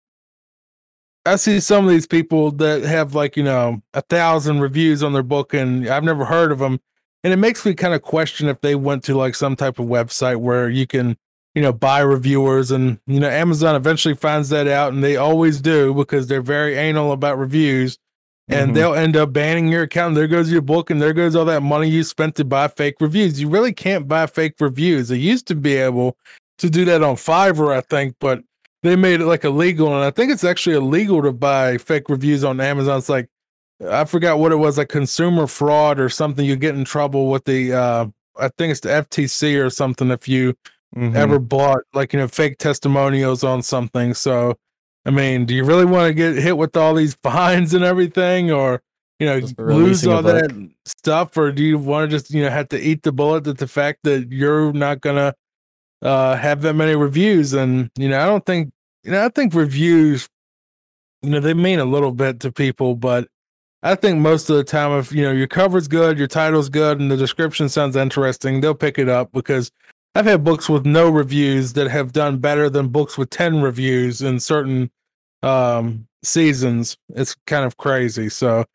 [1.25, 5.13] I see some of these people that have like, you know, a thousand reviews on
[5.13, 6.79] their book and I've never heard of them.
[7.27, 9.85] And it makes me kind of question if they went to like some type of
[9.87, 11.17] website where you can,
[11.55, 15.59] you know, buy reviewers and, you know, Amazon eventually finds that out and they always
[15.59, 17.97] do because they're very anal about reviews
[18.47, 18.73] and Mhm.
[18.75, 20.15] they'll end up banning your account.
[20.15, 22.95] There goes your book, and there goes all that money you spent to buy fake
[23.01, 23.41] reviews.
[23.41, 25.09] You really can't buy fake reviews.
[25.09, 26.15] They used to be able
[26.59, 28.41] to do that on Fiverr, I think, but
[28.83, 29.93] they made it like illegal.
[29.93, 32.99] And I think it's actually illegal to buy fake reviews on Amazon.
[32.99, 33.27] It's like
[33.85, 36.45] I forgot what it was, like consumer fraud or something.
[36.45, 38.05] You get in trouble with the uh
[38.39, 40.55] I think it's the FTC or something if you
[40.95, 41.15] Mhm.
[41.15, 44.13] ever bought like you know fake testimonials on something.
[44.13, 44.55] So
[45.05, 48.51] I mean, do you really want to get hit with all these fines and everything,
[48.51, 48.81] or
[49.19, 52.69] you know lose all that stuff, or do you want to just you know have
[52.69, 55.33] to eat the bullet that the fact that you're not gonna
[56.01, 57.53] uh have that many reviews?
[57.53, 58.71] And you know, I don't think
[59.03, 60.27] you know I think reviews,
[61.21, 63.27] you know, they mean a little bit to people, but
[63.83, 66.99] I think most of the time, if you know your cover's good, your title's good,
[66.99, 69.71] and the description sounds interesting, they'll pick it up because
[70.15, 74.21] I've had books with no reviews that have done better than books with 10 reviews
[74.21, 74.91] in certain
[75.43, 76.97] um seasons.
[77.09, 78.29] It's kind of crazy.
[78.29, 78.65] So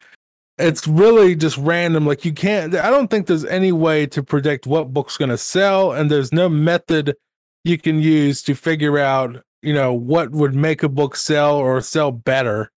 [0.59, 2.07] it's really just random.
[2.07, 5.93] Like you can't I don't think there's any way to predict what book's gonna sell,
[5.93, 7.17] and there's no method
[7.65, 11.81] you can use to figure out, you know, what would make a book sell or
[11.81, 12.72] sell better.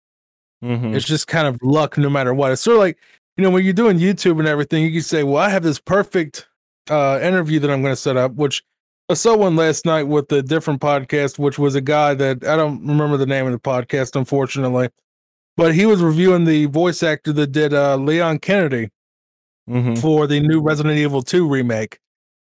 [0.66, 0.96] Mhm.
[0.96, 2.52] It's just kind of luck no matter what.
[2.52, 2.98] It's sort of like,
[3.38, 5.80] you know, when you're doing YouTube and everything, you can say, Well, I have this
[5.80, 6.48] perfect
[6.90, 8.64] uh interview that I'm gonna set up, which
[9.10, 12.56] I saw one last night with a different podcast, which was a guy that I
[12.56, 14.90] don't remember the name of the podcast, unfortunately.
[15.58, 18.90] But he was reviewing the voice actor that did uh Leon Kennedy
[19.70, 19.98] Mhm.
[20.00, 22.00] for the new Resident Evil 2 remake.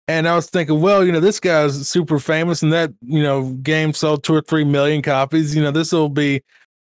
[0.09, 3.51] And I was thinking, well, you know, this guy's super famous and that, you know,
[3.63, 5.55] game sold two or three million copies.
[5.55, 6.43] You know, this will be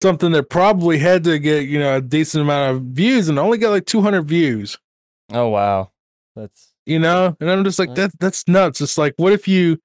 [0.01, 3.57] something that probably had to get, you know, a decent amount of views and only
[3.57, 4.77] got like 200 views,
[5.31, 5.91] Oh wow.
[6.35, 7.35] That's you know?
[7.39, 8.81] And I'm just like, that that's nuts.
[8.81, 9.77] It's like, what if you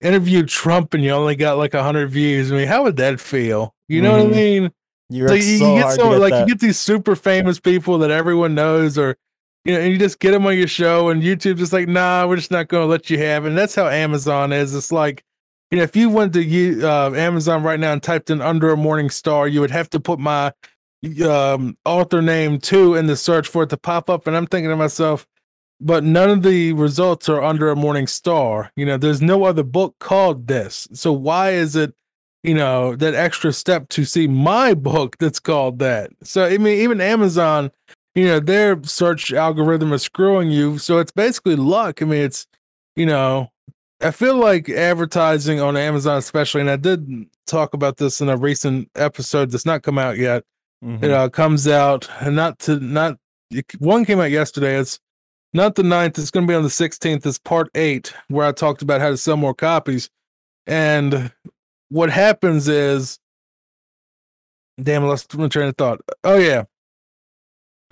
[0.00, 2.52] interviewed Trump and you only got like 100 views?
[2.52, 3.74] I mean, how would that feel?
[3.88, 4.24] You know Mhm.
[4.24, 4.70] what I mean?
[5.10, 6.40] you So you, so you get so get like that.
[6.40, 9.16] you get these super famous people that everyone knows, or
[9.64, 12.26] you know, and you just get them on your show, and YouTube just like, nah,
[12.26, 13.44] we're just not going to let you have.
[13.44, 13.48] it.
[13.50, 14.74] And that's how Amazon is.
[14.74, 15.22] It's like,
[15.72, 18.76] you know, if you went to uh, Amazon right now and typed in "Under a
[18.76, 20.52] Morning Star," you would have to put my
[21.26, 24.26] um, author name too in the search for it to pop up.
[24.26, 25.26] And I'm thinking to myself,
[25.80, 28.70] but none of the results are under a morning star.
[28.76, 30.88] You know, there's no other book called this.
[30.92, 31.94] So why is it,
[32.42, 36.10] you know, that extra step to see my book that's called that?
[36.22, 37.70] So I mean, even Amazon,
[38.14, 40.76] you know, their search algorithm is screwing you.
[40.76, 42.02] So it's basically luck.
[42.02, 42.46] I mean, it's,
[42.94, 43.51] you know,
[44.02, 48.36] I feel like advertising on Amazon, especially, and I did talk about this in a
[48.36, 50.44] recent episode that's not come out yet.
[50.84, 51.02] Mhm.
[51.04, 53.16] it uh, comes out and not to not
[53.78, 54.76] one came out yesterday.
[54.78, 54.98] It's
[55.54, 58.52] not the 9th it's going to be on the 16th it's part 8 where i
[58.52, 60.10] talked about how to sell more copies.
[60.66, 61.30] And
[61.90, 63.18] what happens is
[64.80, 66.00] damn I lost my train of thought.
[66.24, 66.64] Oh yeah.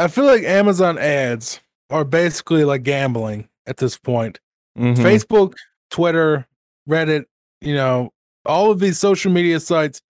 [0.01, 4.41] I feel like amazon ads are basically like gambling at this point.
[4.77, 4.97] Mhm.
[4.97, 5.55] Facebook,
[5.91, 6.47] Twitter,
[6.89, 7.25] Reddit,
[7.61, 8.11] you know,
[8.47, 10.01] all of these social media sites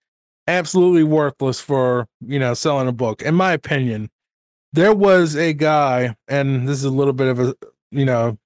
[0.47, 4.09] absolutely worthless for, you know, selling a book in my opinion.
[4.73, 7.55] There was a guy and this is a little bit of a,
[7.91, 8.37] you know,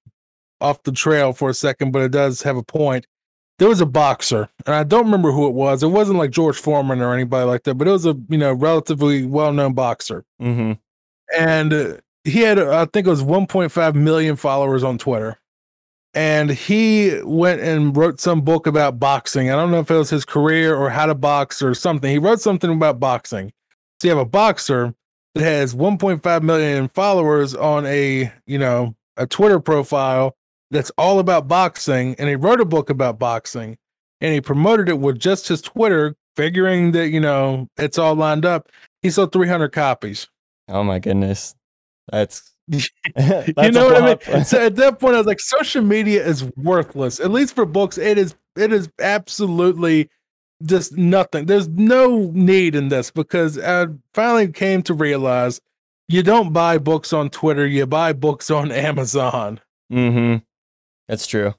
[0.60, 3.06] off the trail for a second, but it does have a point.
[3.58, 5.82] There was a boxer, and I don't remember who it was.
[5.82, 8.52] It wasn't like George Foreman or anybody like that, but it was a, you know,
[8.52, 10.78] relatively well-known boxer Mhm.
[11.38, 11.94] and uh,
[12.24, 15.38] he had uh, i think it was 1.5 million followers on twitter
[16.16, 19.50] and he went and wrote some book about boxing.
[19.50, 22.10] I don't know if it was his career or how to box or something.
[22.10, 23.52] He wrote something about boxing.
[24.00, 24.94] So you have a boxer
[25.34, 30.34] that has 1.5 million followers on a you know a twitter profile
[30.70, 33.76] that's all about boxing and he wrote a book about boxing.
[34.22, 38.46] And he promoted it with just his twitter figuring that you know it's all lined
[38.46, 38.70] up.
[39.02, 40.28] He sold 300 copies.
[40.68, 41.54] Oh my goodness.
[42.10, 44.44] That's, you know what I mean?
[44.44, 47.20] So at that point, I was like, social media is worthless.
[47.20, 48.34] At least for books, it is.
[48.56, 50.08] It is absolutely
[50.64, 51.46] just nothing.
[51.46, 55.60] There's no need in this because I finally came to realize
[56.08, 57.66] you don't buy books on Twitter.
[57.66, 59.60] You buy books on Amazon.
[59.92, 60.42] Mm-hmm.
[61.08, 61.54] That's true.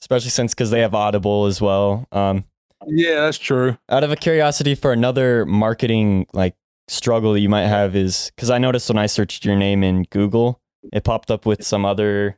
[0.00, 2.06] Especially since because they have Audible as well.
[2.12, 2.44] Um,
[2.86, 3.76] Yeah, that's true.
[3.88, 6.54] out of a curiosity for another marketing like
[6.88, 10.60] struggle you might have is because I noticed when I searched your name in Google,
[10.92, 12.36] it popped up with some other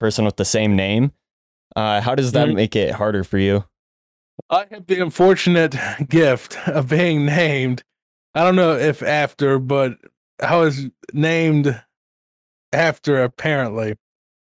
[0.00, 1.12] person with the same name.
[1.74, 2.54] Uh, how does that Mhm.
[2.54, 3.64] make it harder for you?
[4.50, 5.74] I have the unfortunate
[6.08, 7.82] gift of being named.
[8.34, 9.98] I don't know if after, but
[10.42, 11.82] I was named
[12.72, 13.96] after apparently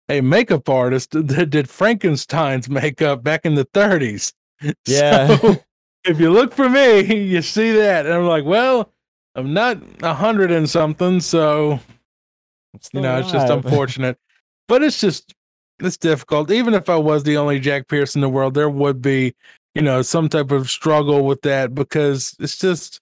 [0.09, 4.33] a makeup artist that did Frankenstein's makeup back in the 30s.
[4.87, 5.39] Yeah.
[5.39, 5.57] So,
[6.05, 8.05] if you look for me, you see that.
[8.05, 8.93] And I'm like, well,
[9.41, 11.81] I'm not a hundred and something, so
[12.93, 14.17] you know, it's just unfortunate.
[14.69, 15.35] But it's just
[15.81, 16.51] it's difficult.
[16.51, 19.35] Even if I was the only Jack Pierce in the world, there would be,
[19.75, 23.01] you know, some type of struggle with that because it's just,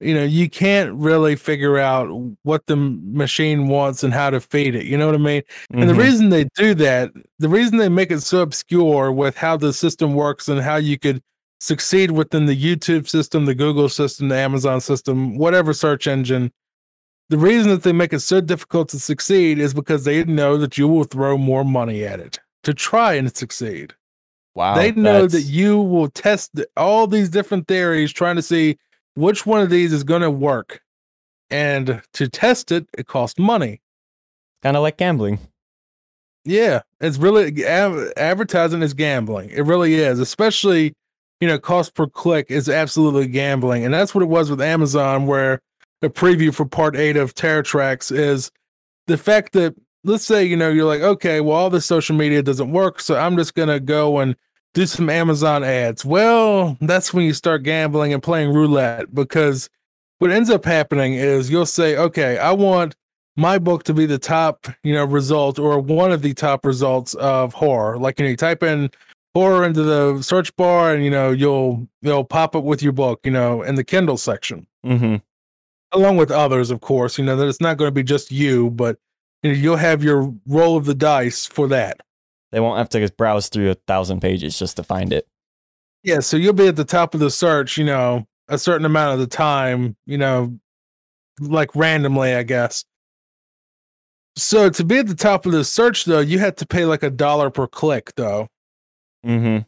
[0.00, 2.08] you know, you can't really figure out
[2.42, 4.86] what the machine wants and how to feed it.
[4.86, 5.42] You know what I mean?
[5.70, 5.98] And the Mhm.
[5.98, 10.14] reason they do that, the reason they make it so obscure with how the system
[10.14, 11.22] works and how you could
[11.60, 16.52] succeed within the YouTube system, the Google system, the Amazon system, whatever search engine,
[17.30, 20.76] the reason that they make it so difficult to succeed is because they know that
[20.76, 23.94] you will throw more money at it to try and succeed.
[24.54, 28.76] wow, they know that you will test all these different theories trying to see
[29.14, 30.80] which one of these is going to work.
[31.50, 33.80] And to test it, it costs money.
[34.62, 35.38] kind of like gambling.
[36.44, 39.50] Yeah, it's really advertising is gambling.
[39.50, 40.94] It really is, especially
[41.40, 45.26] you know, cost per click is absolutely gambling, and that's what it was with Amazon,
[45.26, 45.60] where
[46.00, 48.50] the preview for Part Eight of Terror Tracks is
[49.06, 52.42] the fact that let's say you know you're like, okay, well, all this social media
[52.42, 54.36] doesn't work, so I'm just gonna go and
[54.74, 56.04] do some Amazon ads.
[56.04, 59.70] Well, that's when you start gambling and playing roulette because
[60.18, 62.96] what ends up happening is you'll say, okay, I want
[63.36, 67.14] my book to be the top, you know, result or one of the top results
[67.14, 67.98] of horror.
[67.98, 68.90] Like you know, you type in
[69.34, 73.20] horror into the search bar and you know, you'll you'll pop up with your book,
[73.24, 74.66] you know, in the Kindle section.
[74.82, 75.16] hmm
[75.92, 78.70] Along with others, of course, you know, that it's not going to be just you,
[78.70, 78.98] but
[79.42, 82.00] you know, you'll have your roll of the dice for that.
[82.50, 85.28] They won't have to just browse through a thousand pages just to find it.
[86.02, 89.14] Yeah, so you'll be at the top of the search, you know, a certain amount
[89.14, 90.58] of the time, you know,
[91.40, 92.84] like randomly, I guess.
[94.36, 97.02] So to be at the top of the search though, you had to pay like
[97.02, 98.48] a dollar per click though.
[99.24, 99.58] Hmm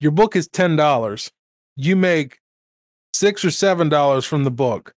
[0.00, 1.30] Your book is ten dollars.
[1.76, 2.38] You make
[3.12, 4.92] six or seven dollars from the book.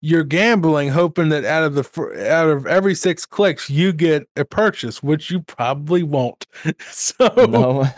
[0.00, 4.44] You're gambling, hoping that out of the out of every six clicks, you get a
[4.44, 6.46] purchase, which you probably won't.
[6.90, 7.86] So No.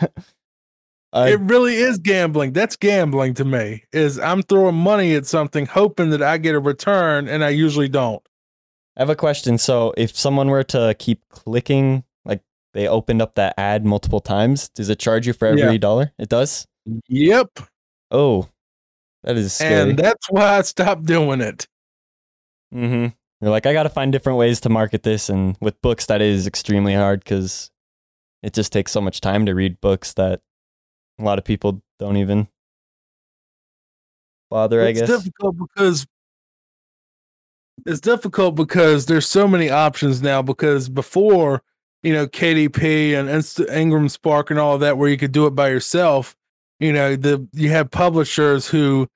[1.13, 2.51] I, it really is gambling.
[2.51, 3.83] That's gambling to me.
[3.93, 7.87] Is I'm throwing money at something hoping that I get a return and I usually
[7.87, 8.21] don't.
[8.97, 9.57] I have a question.
[9.57, 12.03] So, if someone were to keep clicking,
[12.77, 15.77] they opened up that ad multiple times, does it charge you for every Yeah.
[15.77, 16.13] dollar?
[16.19, 16.67] It does.
[17.09, 17.59] Yep.
[18.11, 18.49] Oh,
[19.23, 19.89] that is scary.
[19.89, 21.67] And that's why I stopped doing it.
[22.71, 23.07] mm-hmm.
[23.41, 26.21] You're like, I got to find different ways to market this, and with books, that
[26.21, 27.71] is extremely hard because
[28.43, 30.41] it just takes so much time to read books that
[31.19, 32.47] a lot of people don't even
[34.51, 34.83] bother.
[34.83, 35.09] I guess.
[35.09, 36.05] it's difficult because
[37.87, 41.63] it's difficult because there's so many options now because before
[42.07, 45.51] you know KDP and Inst- IngramSpark and all of that where you could do it
[45.51, 46.35] by yourself
[46.79, 49.07] you know the you had publishers who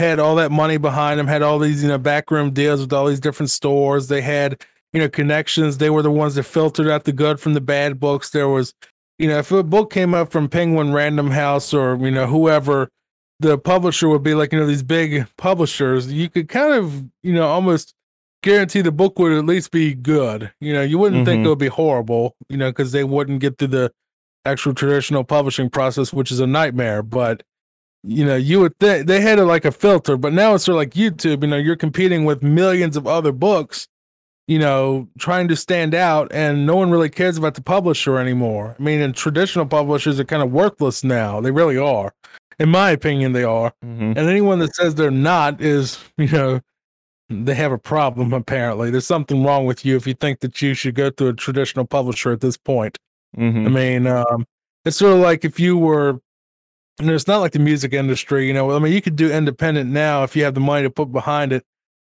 [0.00, 3.06] had all that money behind them had all these you know backroom deals with all
[3.06, 4.08] these different stores.
[4.08, 5.78] They had you know connections.
[5.78, 8.30] They were the ones that filtered out the good from the bad books.
[8.30, 8.74] There was
[9.18, 12.88] you know if a book came up from Penguin Random House or you know whoever
[13.40, 16.10] the publisher would be like you know these big publishers.
[16.10, 17.94] You could kind of you know almost
[18.42, 20.50] guarantee the book would at least be good.
[20.60, 21.46] You know you wouldn't think Mhm.
[21.46, 23.92] it would be horrible you know because they wouldn't get through the
[24.44, 27.02] actual traditional publishing process which is a nightmare.
[27.02, 27.42] But
[28.02, 30.72] you know you would think they had it like a filter but now it's sort
[30.76, 33.88] of like youtube you know you're competing with millions of other books
[34.48, 38.74] you know trying to stand out and no one really cares about the publisher anymore.
[38.78, 41.42] I mean and traditional publishers are kind of worthless now.
[41.42, 42.14] They really are.
[42.58, 43.74] In my opinion they are.
[43.82, 46.60] Hmm and anyone that says they're not is you know
[47.30, 48.90] they have a problem apparently.
[48.90, 51.86] There's something wrong with you if you think that you should go to a traditional
[51.86, 52.98] publisher at this point.
[53.36, 54.44] Hmm i mean um
[54.84, 56.20] it's sort of like if you were
[56.98, 59.88] and it's not like the music industry you know i mean you could do independent
[59.88, 61.64] now if you have the money to put behind it.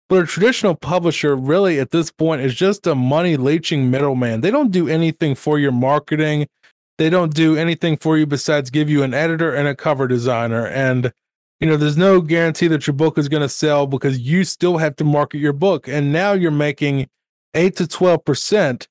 [0.08, 4.42] But a traditional publisher really at this point is just a money leeching middleman.
[4.42, 6.48] They don't do anything for your marketing.
[6.98, 10.66] They don't do anything for you besides give you an editor and a cover designer.
[10.66, 11.14] And
[11.60, 14.78] you know there's no guarantee that your book is going to sell because you still
[14.78, 17.08] have to market your book and now you're making
[17.54, 18.88] 8 to 12 percent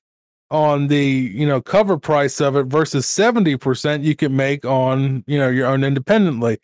[0.51, 5.23] on the you know cover price of it versus 70 percent you can make on
[5.27, 6.57] you know your own independently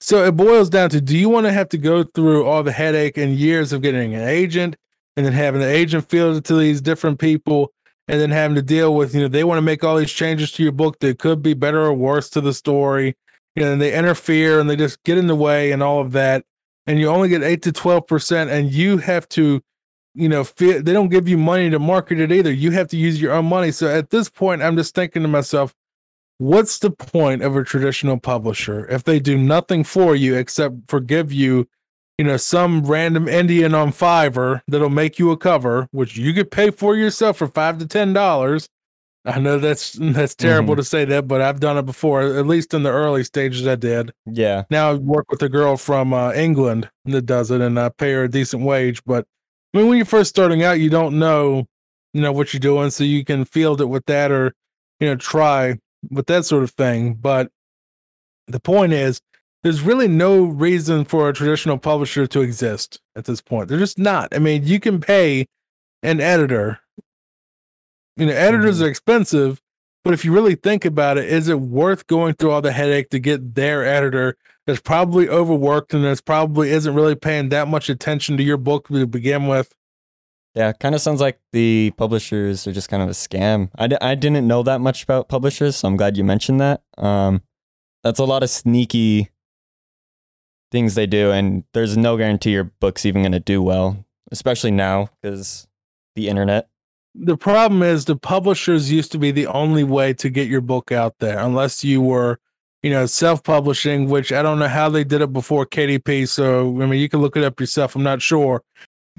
[0.00, 2.72] So it boils down to do you want to have to go through all the
[2.72, 4.76] headache and years of getting an agent
[5.16, 7.72] and then having the agent field to these different people
[8.08, 10.50] and then having to deal with, you know, they want to make all these changes
[10.52, 13.16] to your book that could be better or worse to the story.
[13.56, 16.12] You know, and they interfere and they just get in the way and all of
[16.12, 16.44] that.
[16.86, 19.60] And you only get eight to 12%, and you have to,
[20.14, 22.50] you know, fit, they don't give you money to market it either.
[22.50, 23.70] You have to use your own money.
[23.70, 25.74] So at this point, I'm just thinking to myself,
[26.40, 31.30] what's the point of a traditional publisher if they do nothing for you except forgive
[31.30, 31.68] you
[32.16, 36.50] you know some random indian on fiverr that'll make you a cover which you could
[36.50, 38.70] pay for yourself for five to ten dollars
[39.24, 40.78] i know that's that's terrible Mhm.
[40.78, 43.74] to say that but i've done it before at least in the early stages i
[43.74, 44.64] did Yeah.
[44.70, 48.12] now i work with a girl from uh, england that does it and i pay
[48.12, 49.26] her a decent wage but
[49.74, 51.66] i mean when you're first starting out you don't know
[52.12, 54.52] you know what you're doing so you can field it with that or
[55.00, 55.78] you know try
[56.10, 57.50] with that sort of thing but
[58.48, 59.20] the point is
[59.62, 63.98] there's really no reason for a traditional publisher to exist at this point they're just
[63.98, 65.46] not i mean you can pay
[66.02, 66.79] an editor
[68.20, 69.60] you know editors are expensive
[70.04, 73.10] but if you really think about it is it worth going through all the headache
[73.10, 77.88] to get their editor that's probably overworked and that's probably isn't really paying that much
[77.88, 79.74] attention to your book to begin with
[80.54, 83.70] Yeah, kind of sounds like the publishers are just kind of a scam.
[83.78, 86.82] I, d- I didn't know that much about publishers, so I'm glad you mentioned that.
[86.98, 87.42] Um,
[88.02, 89.30] that's a lot of sneaky
[90.72, 94.70] things they do, and there's no guarantee your book's even going to do well, especially
[94.70, 95.66] now because
[96.16, 96.68] the internet.
[97.14, 100.92] The problem is the publishers used to be the only way to get your book
[100.92, 102.38] out there unless you were
[102.82, 106.86] you know self-publishing which i don't know how they did it before kdp so i
[106.86, 108.62] mean you can look it up yourself i'm not sure.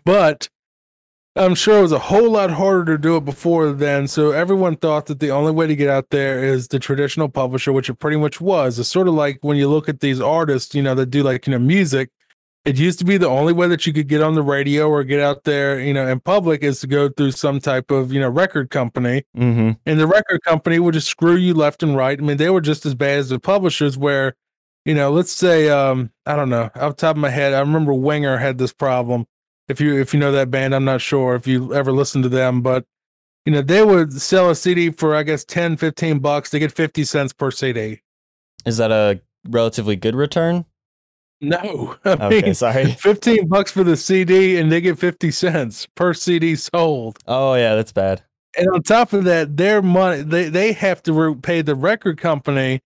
[0.04, 0.50] But
[1.36, 4.76] i'm sure it was a whole lot harder to do it before then so everyone
[4.76, 7.96] thought that the only way to get out there is the traditional publisher which it
[7.96, 8.80] pretty much was.
[8.80, 11.46] It's sort of like when you look at these artists you know that do like
[11.46, 12.10] you know music
[12.64, 15.04] it used to be the only way that you could get on the radio or
[15.04, 18.20] get out there, you know, in public is to go through some type of, you
[18.20, 19.24] know, record company.
[19.36, 19.72] Mm-hmm.
[19.86, 22.20] And the record company would just screw you left and right.
[22.20, 24.36] I mean, they were just as bad as the publishers where,
[24.86, 27.60] you know, let's say um, I don't know, off the top of my head, I
[27.60, 29.26] remember Winger had this problem.
[29.68, 32.30] If you if you know that band, I'm not sure if you ever listened to
[32.30, 32.86] them, but
[33.46, 36.52] you know, they would sell a CD for I guess 10, 15 bucks.
[36.52, 38.02] They get 50 cents per CD.
[38.66, 40.66] Is that a relatively good return?
[41.42, 41.96] No.
[42.06, 42.86] I Okay, mean, sorry.
[43.00, 47.20] 15 bucks for the CD and they get 50 cents per CD sold.
[47.28, 48.24] Oh yeah, that's bad.
[48.58, 52.82] And on top of that, their money, they, they have to pay the record company,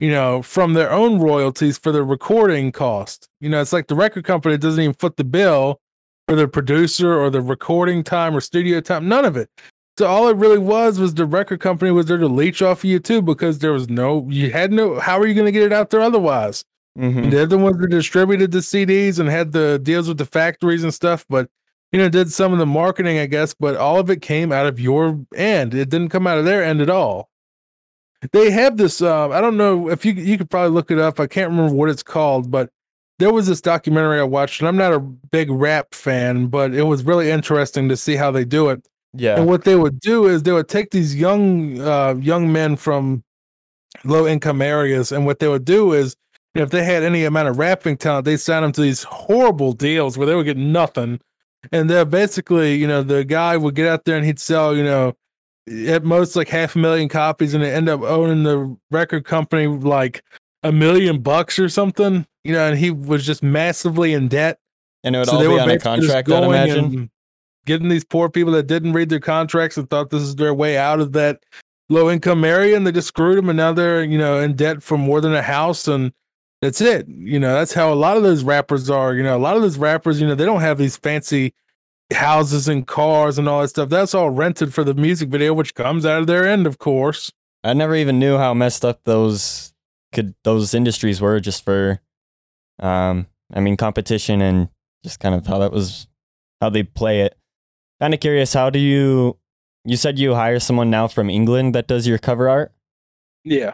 [0.00, 3.28] you know, from their own royalties for the recording cost.
[3.40, 5.78] You know, it's like the record company doesn't even foot the bill
[6.26, 9.48] for the producer or the recording time or studio time, none of it.
[9.96, 12.84] So all it really was was the record company was there to leech off of
[12.90, 15.62] you too because there was no, you had no, how are you going to get
[15.62, 16.64] it out there otherwise?
[16.98, 17.30] Mm-hmm.
[17.30, 20.94] They're the ones that distributed the CDs and had the deals with the factories and
[20.94, 21.48] stuff, but
[21.90, 24.66] you know, did some of the marketing, I guess, but all of it came out
[24.66, 25.74] of your end.
[25.74, 27.30] It didn't come out of their end at all.
[28.32, 31.20] They have this uh, I don't know if you you could probably look it up.
[31.20, 32.70] I can't remember what it's called, but
[33.18, 36.82] there was this documentary I watched, and I'm not a big rap fan, but it
[36.82, 38.86] was really interesting to see how they do it.
[39.12, 39.36] Yeah.
[39.36, 43.22] And what they would do is they would take these young uh, young men from
[44.04, 46.16] low income areas, and what they would do is,
[46.54, 50.16] if they had any amount of rapping talent, they sign them to these horrible deals
[50.16, 51.20] where they would get nothing.
[51.72, 54.84] And they're basically, you know, the guy would get out there and he'd sell, you
[54.84, 55.14] know,
[55.86, 59.66] at most like half a million copies, and they end up owning the record company
[59.66, 60.22] like
[60.62, 62.26] a million bucks or something.
[62.44, 64.58] You know, and he was just massively in debt.
[65.02, 67.10] and it would So all they be were on a contract, I'd imagine.
[67.66, 70.76] Getting these poor people that didn't read their contracts and thought this is their way
[70.76, 71.42] out of that
[71.88, 74.82] low income area, and they just screwed them, and now they're you know in debt
[74.82, 76.12] for more than a house, and
[76.64, 77.06] that's it.
[77.08, 79.14] You know that's how a lot of those rappers are.
[79.14, 81.52] You know a lot of those rappers, you know they don't have these fancy
[82.10, 83.90] houses and cars and all that stuff.
[83.90, 87.30] That's all rented for the music video, which comes out of their end, of course.
[87.62, 89.74] I never even knew how messed up those
[90.12, 92.00] could those industries were just for
[92.78, 94.70] um I mean competition and
[95.02, 96.08] just kind of how that was
[96.62, 97.36] how they play it.
[98.00, 99.36] Kind of curious how do you
[99.84, 102.72] you said you hire someone now from England that does your cover art?
[103.44, 103.72] Yeah.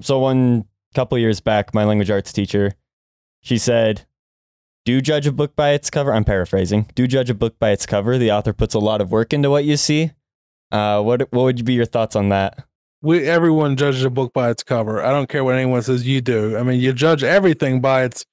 [0.00, 0.64] So one
[0.94, 2.74] couple years back my language arts teacher
[3.40, 4.06] she said
[4.84, 6.12] do judge a book by its cover.
[6.12, 6.90] I'm paraphrasing.
[6.94, 8.18] Do judge a book by its cover.
[8.18, 10.10] The author puts a lot of work into what you see.
[10.70, 12.66] Uh, what what would be your thoughts on that?
[13.04, 15.04] we everyone judges a book by its cover.
[15.04, 16.56] I don't care what anyone says you do.
[16.56, 18.24] I mean, you judge everything by its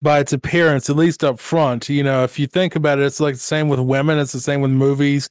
[0.00, 1.88] by its appearance, at least up front.
[1.88, 4.40] You know, if you think about it, it's like the same with women, it's the
[4.40, 5.28] same with movies,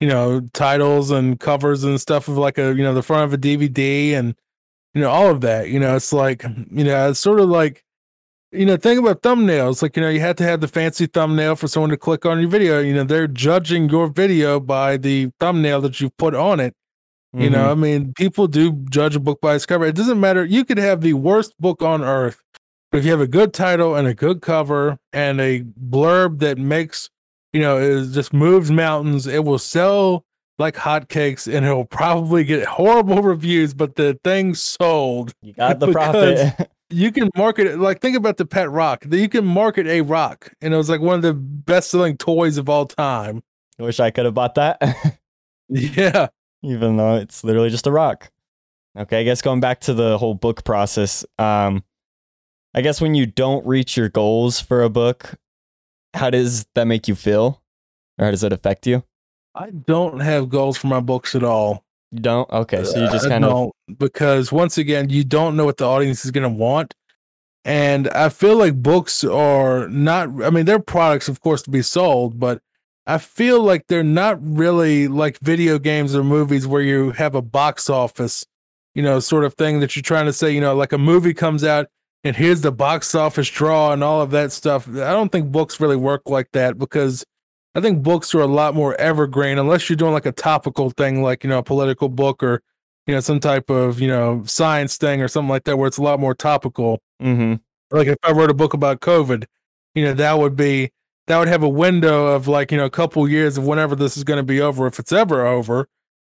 [0.00, 3.34] you know, titles and covers and stuff of like a, you know, the front of
[3.34, 4.36] a DVD and
[4.98, 5.68] you know, all of that.
[5.68, 7.84] You know, it's like, you know, it's sort of like
[8.50, 9.82] you know, think about thumbnails.
[9.82, 12.40] Like, you know, you have to have the fancy thumbnail for someone to click on
[12.40, 12.80] your video.
[12.80, 16.74] You know, they're judging your video by the thumbnail that you put on it.
[17.38, 17.52] You Mm-hmm.
[17.52, 19.84] know, I mean, people do judge a book by its cover.
[19.84, 20.44] It doesn't matter.
[20.44, 22.42] You could have the worst book on earth,
[22.90, 26.56] but if you have a good title and a good cover and a blurb that
[26.56, 27.10] makes,
[27.52, 30.24] you know, it just moves mountains, it will sell
[30.58, 35.32] like hotcakes and it'll probably get horrible reviews, but the thing sold.
[35.42, 36.70] you got the profit.
[36.90, 39.04] You can market it like think about the pet rock.
[39.10, 42.56] You can market a rock, and it was like one of the best selling toys
[42.56, 43.42] of all time.
[43.78, 44.80] Wish I could have bought that.
[45.68, 46.28] Yeah.
[46.62, 48.30] even though it's literally just a rock.
[48.98, 51.84] Okay, I guess going back to the whole book process, um,
[52.74, 55.34] I guess when you don't reach your goals for a book,
[56.14, 57.62] how does that make you feel?
[58.18, 59.04] Or how does it affect you?
[59.54, 61.84] I don't have goals for my books at all.
[62.10, 62.48] You don't?
[62.50, 65.64] Okay, so you uh, just I kind of don't, because once again, you don't know
[65.64, 66.94] what the audience is going to want.
[67.64, 71.82] And I feel like books are not, I mean, they're products, of course, to be
[71.82, 72.62] sold, but
[73.06, 77.42] I feel like they're not really like video games or movies where you have a
[77.42, 78.46] box office,
[78.94, 81.34] you know, sort of thing that you're trying to say, you know, like a movie
[81.34, 81.88] comes out
[82.24, 84.88] and here's the box office draw and all of that stuff.
[84.88, 87.24] I don't think books really work like that because
[87.74, 91.22] I think books are a lot more evergreen unless you're doing like a topical thing,
[91.22, 92.62] like, you know, a political book or,
[93.06, 95.98] you know, some type of, you know, science thing or something like that where it's
[95.98, 97.54] a lot more topical hmm
[97.90, 99.44] like if I wrote a book about COVID,
[99.94, 100.90] you know, that would be
[101.26, 104.16] that would have a window of like, you know, a couple years of whenever this
[104.16, 105.88] is going to be over, if it's ever over.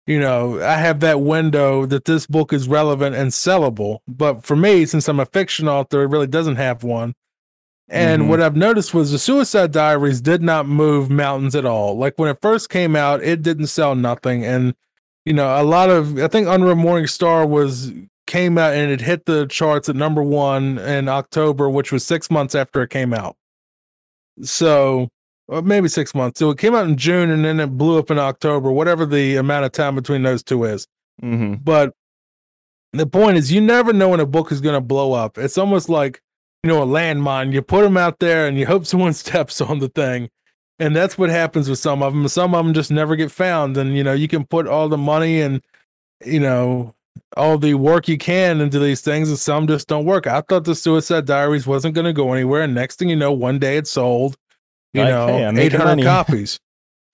[0.05, 3.99] You know, I have that window that this book is relevant and sellable.
[4.07, 7.13] But for me, since I'm a fiction author, it really doesn't have one.
[7.93, 8.27] And Mhm.
[8.27, 11.95] what I've noticed was the Suicide Diaries did not move mountains at all.
[11.95, 14.43] Like when it first came out, it didn't sell nothing.
[14.43, 14.73] And,
[15.25, 17.91] you know, a lot of, I think Unreal Morning Star was
[18.25, 22.31] came out and it hit the charts at number one in October, which was six
[22.31, 23.35] months after it came out.
[24.41, 25.09] So,
[25.47, 26.39] or maybe six months.
[26.39, 29.35] So it came out in June and then it blew up in October, whatever the
[29.35, 30.87] amount of time between those two is.
[31.21, 31.93] hmm But
[32.91, 35.37] the point is, you never know when a book is going to blow up.
[35.37, 36.22] It's almost like,
[36.63, 37.53] you know, a landmine.
[37.53, 40.29] You put them out there and you hope someone steps on the thing.
[40.79, 42.27] And that's what happens with some of them.
[42.27, 43.77] Some of them just never get found.
[43.77, 45.61] And, you know, you can put all the money and,
[46.25, 46.95] you know,
[47.37, 50.25] all the work you can into these things, and some just don't work.
[50.25, 52.63] I thought the Suicide Diaries wasn't going to go anywhere.
[52.63, 54.35] And next thing you know, one day it sold,
[54.93, 56.03] you Like, know, hey, 800 money.
[56.03, 56.59] copies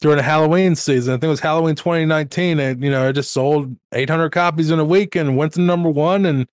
[0.01, 1.13] during the Halloween season.
[1.13, 2.59] I think it was Halloween 2019.
[2.59, 5.89] And, you know, it just sold 800 copies in a week and went to number
[5.89, 6.25] one.
[6.25, 6.47] And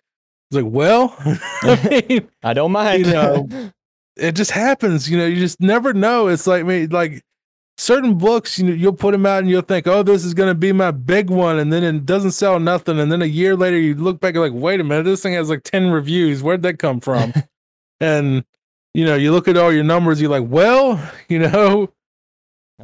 [0.51, 1.15] it's like, well,
[1.63, 3.07] I mean, I don't mind.
[3.07, 3.49] You know,
[4.17, 5.11] it just happens.
[5.11, 6.29] You know, you just never know.
[6.29, 7.23] It's like, mean, like
[7.79, 10.49] certain books, you know, you'll put them out and you'll think, oh, this is going
[10.49, 11.59] to be my big one.
[11.59, 12.99] And then it doesn't sell nothing.
[12.99, 15.35] And then a year later, you look back and like, wait a minute, this thing
[15.35, 16.43] has like 10 reviews.
[16.43, 17.33] Where'd that come from?
[18.01, 18.45] and,
[18.95, 21.91] you know, you look at all your numbers, you're like, well, you know,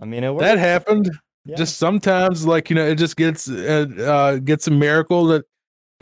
[0.00, 1.10] I mean, that happened.
[1.44, 1.56] Yeah.
[1.56, 5.44] Just sometimes, like, you know, it just gets, uh, uh, gets a miracle that,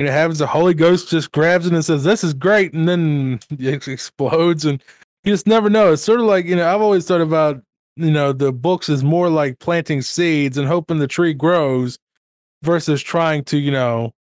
[0.01, 0.39] you know, happens.
[0.39, 2.73] The Holy Ghost just grabs it and says, this is great.
[2.73, 4.65] And then it explodes.
[4.65, 4.83] And
[5.25, 5.93] you just never know.
[5.93, 7.63] It's sort of like, you know, I've always thought about,
[7.97, 11.99] you know, the books is more like planting seeds and hoping the tree grows
[12.63, 14.15] versus trying to, you know,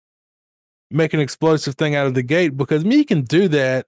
[0.91, 3.85] make an explosive thing out of the gate because me can do that.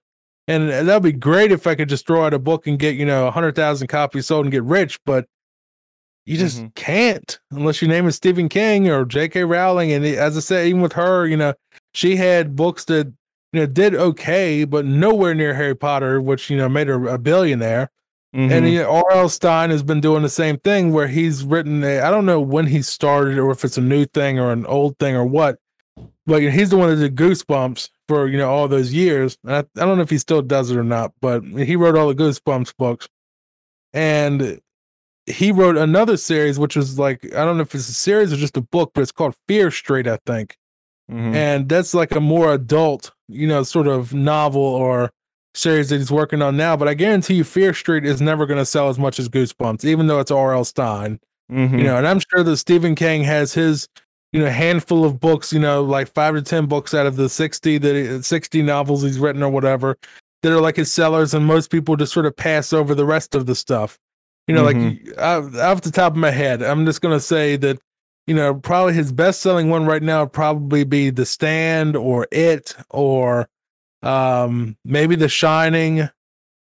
[0.47, 3.05] And that'd be great if I could just throw out a book and get, you
[3.05, 4.99] know, 100,000 copies sold and get rich.
[5.07, 5.25] But
[6.29, 6.75] you just Mhm.
[6.75, 9.43] can't unless your name is Stephen King or J.K.
[9.45, 9.91] Rowling.
[9.91, 11.53] And as I said, even with her, you know,
[11.93, 13.07] she had books that,
[13.51, 17.17] you know, did okay, but nowhere near Harry Potter, which, you know, made her a
[17.17, 17.89] billionaire.
[18.35, 18.51] Mhm.
[18.51, 19.27] And you know, R.L.
[19.29, 22.67] Stine has been doing the same thing where he's written a, I don't know when
[22.67, 25.57] he started or if it's a new thing or an old thing or what,
[26.27, 29.35] but you know, he's the one that did Goosebumps for, you know, all those years.
[29.43, 31.97] And I, I don't know if he still does it or not, but he wrote
[31.97, 33.07] all the Goosebumps books.
[33.93, 34.61] And
[35.29, 38.35] he wrote another series, which was like, I don't know if it's a series or
[38.35, 40.57] just a book, but it's called Fear Street, I think
[41.11, 41.33] Mhm.
[41.35, 45.11] and that's like a more adult, you know, sort of novel or
[45.55, 46.77] series that he's working on now.
[46.77, 49.83] But I guarantee you, Fear Street is never going to sell as much as Goosebumps,
[49.85, 50.63] even though it's R.L.
[50.65, 51.19] Stine.
[51.51, 51.79] Mhm.
[51.79, 53.87] You know, and I'm sure that Stephen King has his,
[54.33, 57.27] you know, handful of books, you know, like five to ten books out of the
[57.29, 59.97] sixty that he, sixty novels he's written or whatever
[60.43, 63.33] that are like his sellers, and most people just sort of pass over the rest
[63.33, 63.97] of the stuff.
[64.49, 65.07] You know, Mhm.
[65.07, 65.35] like I,
[65.71, 67.77] off the top of my head, I'm just going to say that
[68.27, 72.27] you know, probably his best selling one right now would probably be The Stand or
[72.31, 73.47] It or
[74.03, 75.97] um maybe The Shining,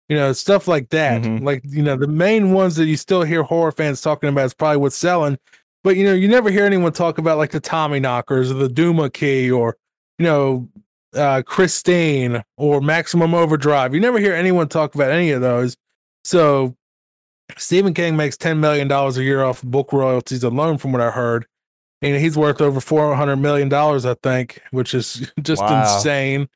[0.09, 1.23] you know, stuff like that.
[1.23, 1.43] Mhm.
[1.43, 4.55] Like, you know, the main ones that you still hear horror fans talking about is
[4.55, 5.39] probably what's selling.
[5.85, 9.11] But you know, you never hear anyone talk about like the Tommyknockers or the Duma
[9.11, 9.77] Key or
[10.19, 10.69] you know,
[11.15, 13.95] uh, Christine or Maximum Overdrive.
[13.95, 15.77] You never hear anyone talk about any of those.
[16.25, 16.75] So
[17.57, 21.47] Stephen King makes $10 million a year off book royalties alone, from what I heard.
[22.03, 25.97] And he's worth over $400 million, I think, which is just Wow.
[25.97, 26.49] insane.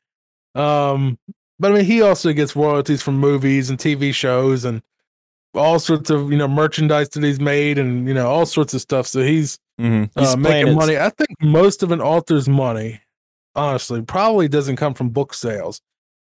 [0.55, 1.18] Um,
[1.59, 4.82] but I mean, he also gets royalties from movies and TV shows and
[5.55, 8.80] all sorts of, you know, merchandise that he's made and, you know, all sorts of
[8.80, 9.07] stuff.
[9.07, 10.99] So he's, hmm He's uh, making money.
[10.99, 13.01] I think most of an author's money,
[13.55, 15.80] honestly, probably doesn't come from book sales.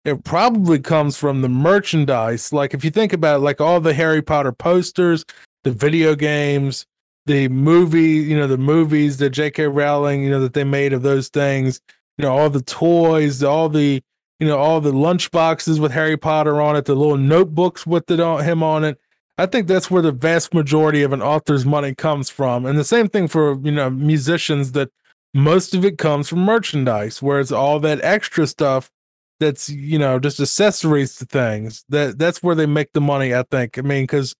[0.06, 2.53] It probably comes from the merchandise.
[2.53, 5.26] Like if you think about it, like all the Harry Potter posters,
[5.64, 6.86] the video games,
[7.26, 9.68] the movie, you know, the movies that J.K.
[9.68, 11.82] Rowling, you know, that they made of those things,
[12.20, 14.01] you know, all the toys, all the,
[14.39, 18.10] you know, all the lunch boxes with Harry Potter on it, the little notebooks with
[18.12, 18.99] it on him on it.
[19.39, 22.66] I think that's where the vast majority of an author's money comes from.
[22.66, 24.91] And the same thing for, you know, musicians that
[25.34, 28.91] most of it comes from merchandise, whereas all that extra stuff
[29.40, 33.44] that's, you know, just accessories to things, that that's where they make the money, I
[33.44, 33.78] think.
[33.78, 34.36] I mean, because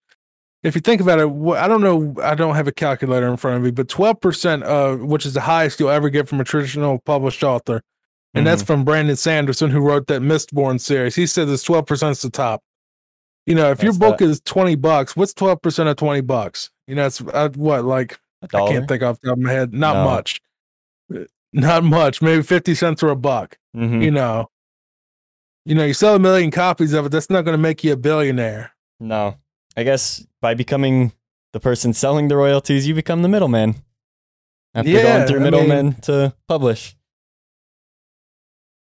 [0.64, 1.28] if you think about it,
[1.58, 5.02] I don't know, I don't have a calculator in front of me, but 12% of
[5.02, 7.82] which is the highest you'll ever get from a traditional published author.
[8.34, 11.16] And that's from Brandon Sanderson, who wrote that Mistborn series.
[11.16, 12.62] He said this 12% is the top.
[13.46, 16.70] You know, if your book is 20 bucks, what's 12% of 20 bucks?
[16.86, 19.74] You know, it's uh, what, like, i can't think off the top of my head.
[19.74, 20.04] Not No.
[20.04, 20.42] much.
[21.14, 21.20] Uh,
[21.54, 22.22] Not much.
[22.22, 23.58] Maybe 50 cents or a buck.
[23.74, 24.04] Mhm.
[24.04, 24.50] You know,
[25.66, 27.94] you know, you sell a million copies of it, that's not going to make you
[27.94, 28.72] a billionaire.
[29.00, 29.36] No.
[29.76, 31.12] I guess by becoming
[31.54, 33.76] the person selling the royalties, you become the middleman.
[34.74, 36.96] After Yeah, going through I mean- middlemen to publish.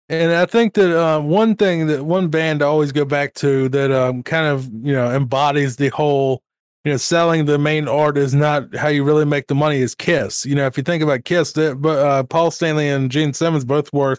[0.09, 3.68] And I think that uh, one thing that one band I always go back to
[3.68, 6.43] that um, kind of you know embodies the whole
[6.85, 9.95] you know selling the main art is not how you really make the money is
[9.95, 10.45] Kiss.
[10.45, 13.64] You know, if you think about Kiss, that but uh, Paul Stanley and Gene Simmons
[13.64, 14.18] both worth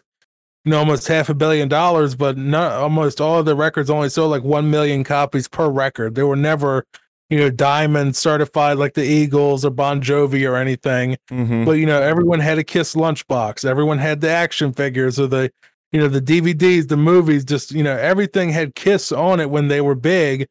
[0.66, 4.09] you know almost half a billion dollars, but not almost all of the records only
[4.09, 6.16] sold like one million copies per record.
[6.16, 6.86] They were never
[7.30, 11.18] you know diamond certified like the Eagles or Bon Jovi or anything.
[11.30, 13.66] Hmm but you know everyone had a kiss lunchbox.
[13.66, 15.51] Everyone had the action figures or the
[15.91, 19.68] you know the dvds the movies just you know everything had kiss on it when
[19.68, 20.47] they were big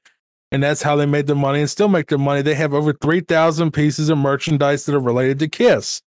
[0.52, 2.42] and that's how they made their money and still make their money.
[2.42, 6.02] They have over 3000 pieces of merchandise that are related to kiss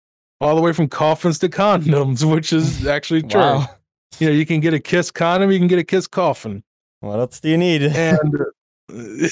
[0.41, 3.41] all the way from coffins to condoms which is actually true.
[3.41, 3.71] Wow.
[4.19, 6.63] You know you can get a kiss condom you can get a kiss coffin
[7.01, 7.83] What else do you need?
[7.83, 8.35] and
[8.93, 9.29] uh,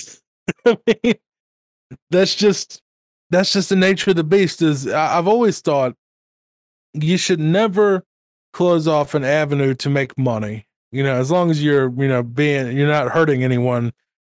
[0.67, 1.15] I mean,
[2.11, 2.81] that's just
[3.31, 4.63] that's just the nature of the beast.
[4.63, 5.95] Is I- I've always thought
[6.95, 8.05] you should never
[8.53, 10.67] close off an avenue to make money.
[10.93, 13.93] You know, as long as you're you know being you're not hurting anyone.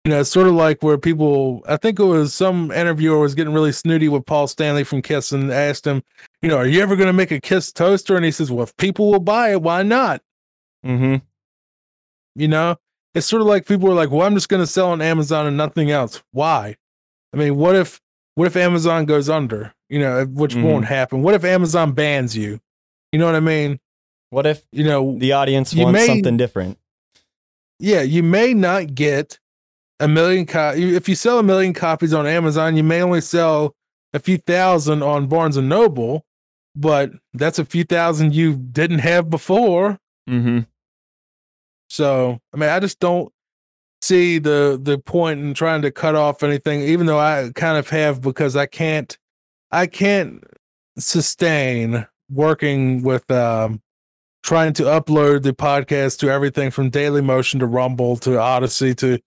[0.05, 1.61] You know, it's sort of like where people.
[1.67, 5.33] I think it was some interviewer was getting really snooty with Paul Stanley from Kiss
[5.33, 6.01] and asked him,
[6.41, 8.15] you know, are you ever going to make a Kiss toaster?
[8.15, 10.21] And he says, well, if people will buy it, why not?
[10.84, 11.15] Hmm
[12.36, 12.75] You know,
[13.15, 15.47] it's sort of like people are like, well, I'm just going to sell on Amazon
[15.47, 16.21] and nothing else.
[16.32, 16.75] Why?
[17.34, 17.99] I mean, what if
[18.36, 19.73] what if Amazon goes under?
[19.89, 20.63] You know, which Mhm.
[20.63, 21.23] won't happen.
[21.23, 22.59] What if Amazon bans you?
[23.11, 23.80] You know what I mean?
[24.30, 26.78] What if You know, the audience wants may- something different?
[27.80, 29.39] yeah, you may not get
[29.99, 33.75] a million co- if you sell a million copies on Amazon, you may only sell
[34.13, 36.25] a few thousand on Barnes and Noble,
[36.75, 39.99] but that's a few thousand you didn't have before.
[40.28, 40.59] Hmm
[41.89, 43.32] So I mean, I just don't
[44.01, 47.89] see the the point in trying to cut off anything, even though I kind of
[47.89, 49.17] have because I can't
[49.71, 50.43] I can't
[50.97, 53.82] sustain working with um
[54.43, 59.19] trying to upload the podcast to everything from Dailymotion to Rumble to Odysee to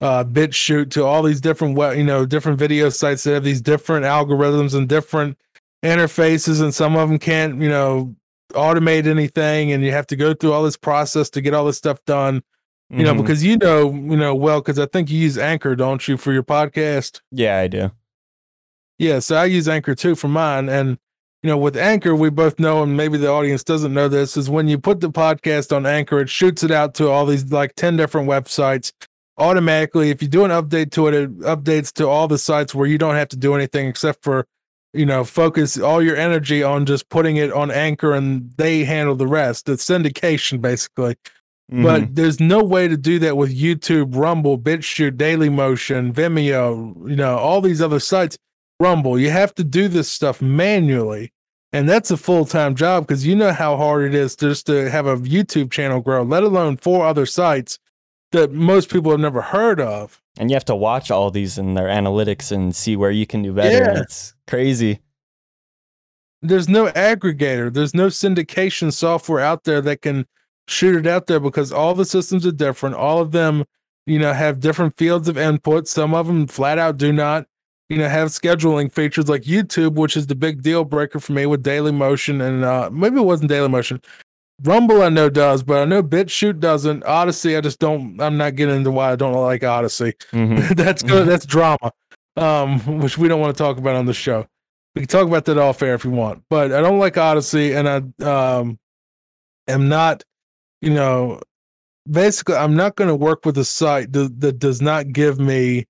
[0.00, 3.60] uh BitChute to all these different we- you know different video sites that have these
[3.60, 5.38] different algorithms and different
[5.84, 8.14] interfaces and some of them can't you know
[8.52, 11.78] automate anything and you have to go through all this process to get all this
[11.78, 12.42] stuff done
[12.90, 13.18] you know Mhm.
[13.22, 16.32] because you know you know well because i think you use anchor don't you for
[16.32, 17.90] your podcast yeah, I do.
[18.98, 20.98] yeah so i use anchor too for mine and
[21.42, 24.50] you know with anchor we both know and maybe the audience doesn't know this is
[24.50, 27.74] when you put the podcast on anchor it shoots it out to all these like
[27.74, 28.92] 10 different websites
[29.38, 32.86] automatically if you do an update to it it updates to all the sites where
[32.86, 34.46] you don't have to do anything except for
[34.92, 39.14] you know focus all your energy on just putting it on anchor and they handle
[39.14, 41.16] the rest it's syndication basically
[41.72, 41.82] Mhm.
[41.84, 47.38] but there's no way to do that with YouTube, Rumble, BitChute, Dailymotion, Vimeo, you know,
[47.38, 48.36] all these other sites.
[48.78, 51.32] Rumble, you have to do this stuff manually.
[51.72, 54.90] And that's a full time job because you know how hard it is just to
[54.90, 57.78] have a YouTube channel grow, let alone four other sites
[58.32, 60.20] that most people have never heard of.
[60.38, 63.40] and you have to watch all these in their analytics and see where you can
[63.42, 63.78] do better.
[63.94, 64.00] Yeah.
[64.02, 65.00] It's crazy.
[66.42, 70.26] There's no aggregator, there's no syndication software out there that can
[70.68, 72.96] shoot it out there because all the systems are different.
[72.96, 73.64] All of them,
[74.06, 75.88] you know, have different fields of input.
[75.88, 77.46] Some of them flat out do not,
[77.88, 81.46] you know, have scheduling features like YouTube, which is the big deal breaker for me
[81.46, 84.04] with Dailymotion and uh, maybe it wasn't Dailymotion.
[84.64, 87.02] Rumble I know does, but I know BitChute doesn't.
[87.04, 88.20] Odysee, I just don't.
[88.20, 90.12] I'm not getting into why I don't like Odysee.
[90.32, 90.68] Mhm.
[90.76, 91.26] that's good.
[91.26, 91.90] That's drama,
[92.36, 94.46] um, which we don't want to talk about on the show.
[94.94, 97.72] We can talk about that off air if you want, but I don't like Odysee,
[97.72, 98.78] and I um,
[99.66, 100.22] am not,
[100.82, 101.40] you know,
[102.10, 105.86] basically, I'm not going to work with a site that, that does not give me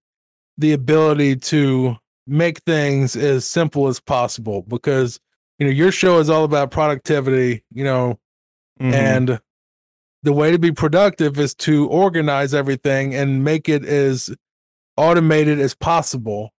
[0.59, 1.97] the ability to
[2.29, 5.19] make things as simple as possible because
[5.59, 8.19] you know your show is all about productivity, you know,
[8.81, 8.93] Mhm.
[8.93, 9.41] and
[10.23, 14.31] the way to be productive is to organize everything and make it as
[14.97, 16.53] automated as possible.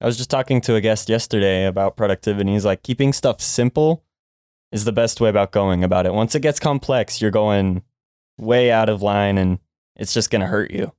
[0.00, 2.52] I was just talking to a guest yesterday about productivity.
[2.52, 4.04] He's like, keeping stuff simple
[4.72, 6.12] is the best way about going about it.
[6.12, 7.82] Once it gets complex, you're going
[8.36, 9.60] way out of line and
[9.96, 10.92] it's just going to hurt you.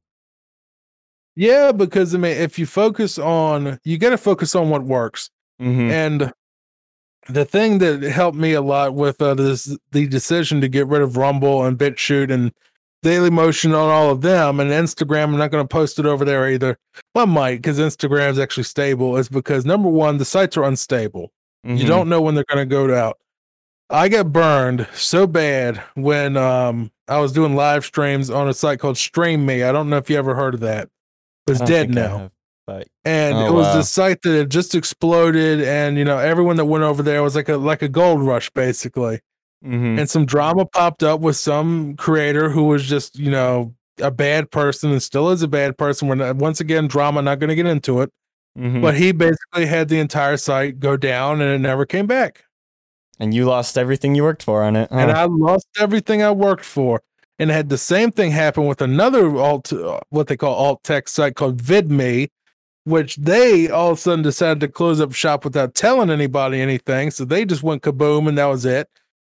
[1.36, 5.30] Yeah, because I mean, if you focus on, you got to focus on what works.
[5.62, 5.92] Mm-hmm.
[5.92, 6.34] And
[7.28, 11.02] the thing that helped me a lot with uh, this, the decision to get rid
[11.02, 12.54] of Rumble and BitChute and
[13.06, 16.50] Dailymotion on all of them and Instagram, I'm not going to post it over there
[16.50, 16.78] either.
[17.14, 19.16] Well, I might because Instagram is actually stable.
[19.18, 21.32] Is because number one, the sites are unstable.
[21.66, 21.78] Mm-hmm.
[21.78, 23.18] You don't know when they're going to go out.
[23.90, 28.80] I got burned so bad when um, I was doing live streams on a site
[28.80, 29.62] called Stream Me.
[29.62, 30.90] I don't know if you ever heard of that.
[31.48, 32.32] It's dead now
[32.66, 33.76] but and Oh, it was wow.
[33.76, 37.36] the site that had just exploded and you know everyone that went over there was
[37.36, 39.20] like a like a gold rush basically
[39.66, 40.00] Mhm.
[40.00, 44.52] and some drama popped up with some creator who was just you know a bad
[44.52, 47.56] person and still is a bad person we're not, once again drama not going to
[47.56, 48.12] get into it
[48.58, 48.82] Mhm.
[48.82, 52.44] but he basically had the entire site go down and it never came back
[53.20, 54.90] and you lost everything you worked for on it.
[54.92, 55.12] and?
[55.12, 57.02] I lost everything I worked for.
[57.40, 61.10] And had the same thing happen with another alt, uh, what they call alt tech
[61.10, 62.30] site called VidMe,
[62.86, 67.12] which they all of a sudden decided to close up shop without telling anybody anything.
[67.12, 68.88] So they just went kaboom, and that was it.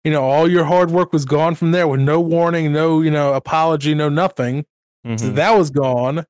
[0.05, 3.11] You know, all your hard work was gone from there with no warning, no you
[3.11, 4.65] know apology, no nothing.
[5.17, 5.35] So Mhm.
[5.37, 6.25] that was gone.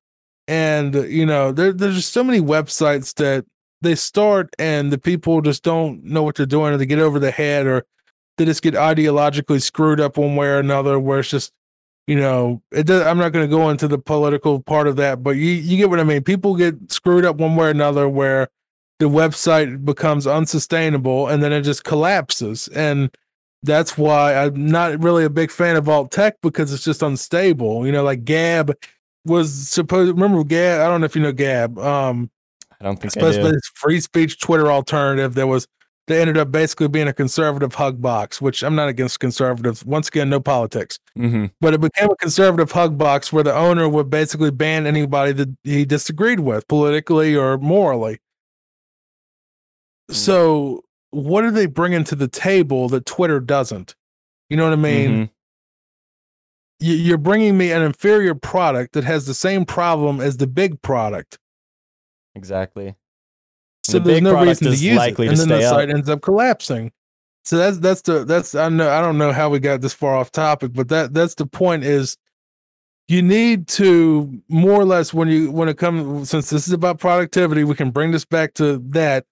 [0.47, 3.45] And you know, there, there's just so many websites that
[3.81, 7.19] they start and the people just don't know what they're doing, or they get over
[7.19, 7.85] the head, or
[8.37, 10.99] they just get ideologically screwed up one way or another.
[10.99, 11.51] Where it's just,
[12.07, 15.23] you know, it does, I'm not going to go into the political part of that,
[15.23, 16.23] but you you get what I mean.
[16.23, 18.49] People get screwed up one way or another, where
[18.99, 23.09] the website becomes unsustainable and then it just collapses and
[23.63, 27.85] that's why I'm not really a big fan of alt tech because it's just unstable.
[27.85, 28.75] You know, like Gab
[29.25, 30.11] was supposed.
[30.11, 30.81] Remember Gab?
[30.81, 31.77] I don't know if you know Gab.
[31.77, 32.31] Um,
[32.79, 33.53] I don't think I supposed to be do.
[33.53, 35.67] this free speech Twitter alternative that was.
[36.07, 39.85] They ended up basically being a conservative hug box, which I'm not against conservatives.
[39.85, 40.99] Once again, no politics.
[41.15, 45.31] hmm But it became a conservative hug box where the owner would basically ban anybody
[45.33, 48.19] that he disagreed with politically or morally.
[50.09, 50.15] Mm.
[50.15, 53.95] So, what are they bringing to the table that Twitter doesn't?
[54.49, 55.09] You know what I mean?
[55.11, 55.29] Mhm.
[56.83, 60.81] you- you're bringing me an inferior product that has the same problem as the big
[60.81, 61.37] product.
[62.33, 62.95] Exactly.
[63.83, 65.75] So The there's no reason to use it, and then the stay up.
[65.75, 66.91] site ends up collapsing.
[67.43, 70.15] So that's that's the that's I know I don't know how we got this far
[70.15, 72.17] off topic, but that that's the point is
[73.07, 76.99] you need to more or less when you when it comes since this is about
[76.99, 79.25] productivity, we can bring this back to that.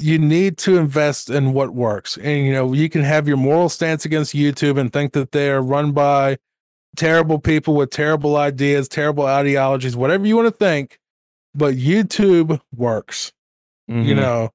[0.00, 3.68] You need to invest in what works, and you know you can have your moral
[3.68, 6.38] stance against YouTube and think that they are run by
[6.96, 10.98] terrible people with terrible ideas, terrible ideologies, whatever you want to think.
[11.54, 13.32] But YouTube works.
[13.88, 14.16] You Mhm.
[14.16, 14.50] know,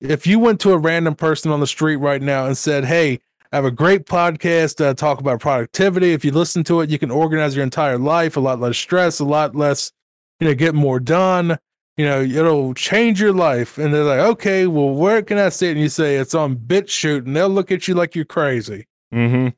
[0.00, 3.20] if you went to a random person on the street right now and said, Hey,
[3.52, 6.12] I have a great podcast uh, talk about productivity.
[6.12, 9.18] If you listen to it, you can organize your entire life, a lot less stress,
[9.18, 9.92] a lot less,
[10.40, 11.58] you know, get more done.
[11.96, 13.78] You know, it'll change your life.
[13.78, 15.72] And they're like, okay, well, where can I see it?
[15.72, 19.48] And you say it's on BitChute, and they'll look at you like you're crazy Mm-hmm.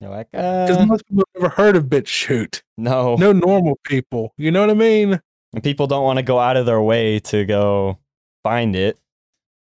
[0.00, 2.62] You're like, because uh, most people have never heard of BitChute.
[2.76, 3.16] no.
[3.16, 4.32] No normal people.
[4.38, 5.20] You know what I mean?
[5.54, 7.98] And people don't want to go out of their way to go
[8.42, 8.98] find it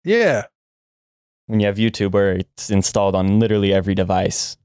[0.04, 0.46] Yeah.
[1.48, 4.58] when you have YouTube where it's installed on literally every device.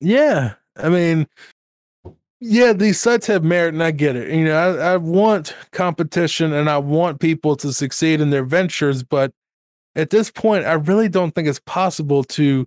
[0.00, 1.26] Yeah, I mean,
[2.40, 4.32] yeah, these sites have merit, and I get it.
[4.32, 9.02] You know, I, I want competition, and I want people to succeed in their ventures,
[9.02, 9.32] but
[9.94, 12.66] at this point, I really don't think it's possible to,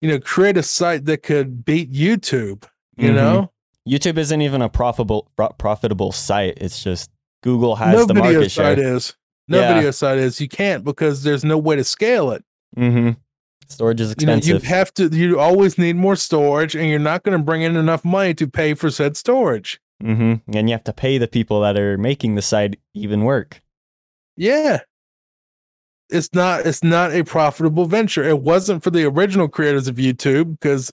[0.00, 2.64] you know, create a site that could beat YouTube.
[2.96, 3.14] You Mhm.
[3.14, 3.52] know,
[3.88, 6.54] YouTube isn't even a profitable profitable site.
[6.58, 7.10] It's just
[7.42, 8.64] Google has no the market share.
[8.64, 9.16] No video site is.
[9.48, 9.74] No Yeah.
[9.74, 10.40] video site is.
[10.40, 12.44] You can't because there's no way to scale it.
[12.76, 13.10] hmm
[13.70, 14.62] Storage is You know, expensive.
[14.64, 15.06] you have to.
[15.08, 18.46] You always need more storage, and you're not going to bring in enough money to
[18.48, 19.80] pay for said storage.
[20.02, 23.62] hmm And you have to pay the people that are making the site even work.
[24.36, 24.80] Yeah.
[26.10, 28.24] It's not it's not a profitable venture.
[28.24, 30.90] It wasn't for the original creators of YouTube because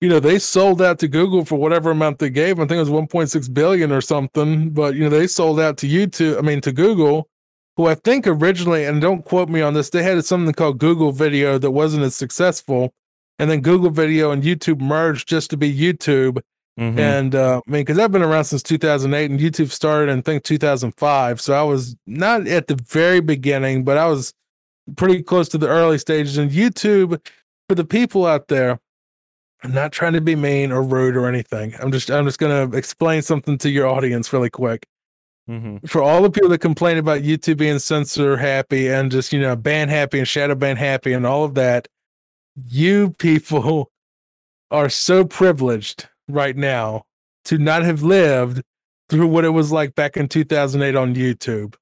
[0.00, 2.58] you know they sold out to Google for whatever amount they gave.
[2.58, 5.86] I think it was 1.6 billion or something, but you know they sold out to
[5.86, 7.28] YouTube, I mean to Google,
[7.76, 11.12] who I think originally and don't quote me on this, they had something called Google
[11.12, 12.92] Video that wasn't as successful.
[13.38, 16.40] And then Google Video and YouTube merged just to be YouTube.
[16.78, 16.98] Mhm.
[16.98, 20.22] And uh, I mean, because I've been around since 2008 and YouTube started in, I
[20.22, 21.40] think, 2005.
[21.40, 24.32] So I was not at the very beginning, but I was
[24.96, 26.36] pretty close to the early stages.
[26.36, 27.24] And YouTube,
[27.68, 28.78] for the people out there,
[29.62, 31.74] I'm not trying to be mean or rude or anything.
[31.80, 34.84] I'm just, I'm just going to explain something to your audience really quick.
[35.48, 35.88] Mhm.
[35.88, 39.54] For all the people that complain about YouTube being censor happy and just, you know,
[39.56, 41.86] ban happy and shadow ban happy and all of that,
[42.56, 43.90] you people
[44.70, 47.04] are so privileged right now
[47.44, 48.62] to not have lived
[49.10, 51.74] through what it was like back in 2008 on YouTube,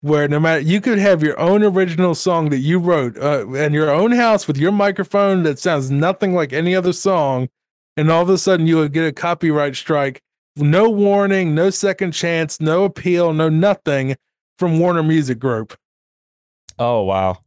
[0.00, 3.74] where no matter you could have your own original song that you wrote uh, in
[3.74, 7.48] your own house with your microphone that sounds nothing like any other song,
[7.96, 10.22] and all of a sudden you would get a copyright strike,
[10.56, 14.16] no warning, no second chance, no appeal, no nothing
[14.58, 15.76] from Warner Music Group.
[16.78, 17.38] Oh wow.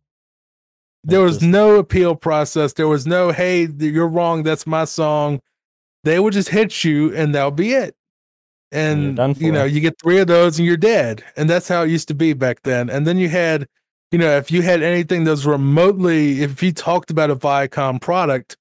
[1.04, 2.74] There was no appeal process.
[2.74, 4.42] There was no, hey, you're wrong.
[4.42, 5.40] That's my song.
[6.04, 7.96] They would just hit you and that'll be it.
[8.72, 11.24] And, done you know, you get three of those and you're dead.
[11.38, 12.90] And that's how it used to be back then.
[12.90, 13.68] And then you had,
[14.12, 18.02] you know, if you had anything that was remotely, if you talked about a Viacom
[18.02, 18.58] product,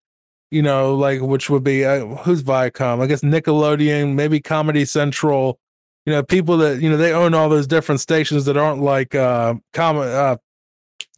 [0.55, 3.03] you know, like which would be, uh, who's Viacom?
[3.03, 5.59] I guess Nickelodeon, maybe Comedy Central,
[6.07, 9.15] you know, people that, you know, they own all those different stations that aren't like
[9.15, 10.37] uh, com- uh,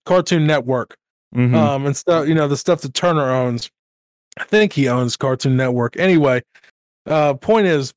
[0.04, 0.96] Cartoon Network
[1.34, 1.54] Mhm.
[1.54, 2.26] um, and stuff.
[2.26, 3.70] You know, the stuff that Turner owns.
[4.38, 5.96] I think he owns Cartoon Network.
[5.98, 6.42] Anyway,
[7.06, 7.94] uh, point is,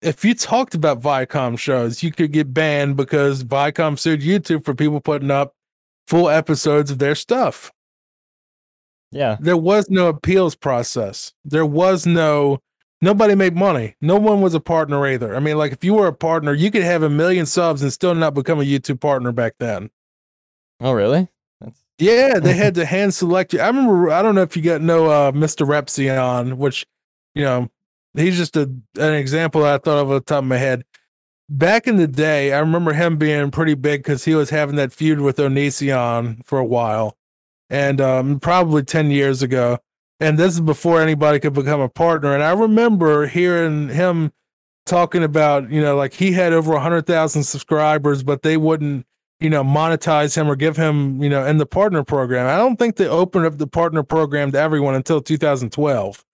[0.00, 4.74] if you talked about Viacom shows, you could get banned because Viacom sued YouTube for
[4.74, 5.54] people putting up
[6.08, 7.70] full episodes of their stuff.
[9.12, 9.36] Yeah.
[9.40, 11.32] There was no appeals process.
[11.44, 12.60] There was no
[13.02, 13.94] nobody made money.
[14.00, 15.36] No one was a partner either.
[15.36, 17.92] I mean, like if you were a partner, you could have a million subs and
[17.92, 19.90] still not become a YouTube partner back then.
[20.80, 21.28] Oh really?
[21.60, 23.60] That's Yeah, they had to hand select you.
[23.60, 24.10] I remember.
[24.10, 25.66] I don't know if you got no uh, Mr.
[25.66, 26.86] Repzion, which
[27.34, 27.68] you know
[28.14, 28.62] he's just a
[28.98, 30.84] an example I thought of off the top of my head.
[31.48, 34.92] Back in the day, I remember him being pretty big because he was having that
[34.92, 37.18] feud with Onision for a while,
[37.72, 39.78] and um, probably ten years ago.
[40.20, 42.32] And this is before anybody could become a partner.
[42.32, 44.30] And I remember hearing him
[44.86, 49.04] talking about, you know, like he had over a hundred thousand subscribers, but they wouldn't
[49.40, 52.46] you know, monetize him or give him, you know, in the partner program.
[52.46, 56.24] I don't think they opened up the partner program to everyone until 2012,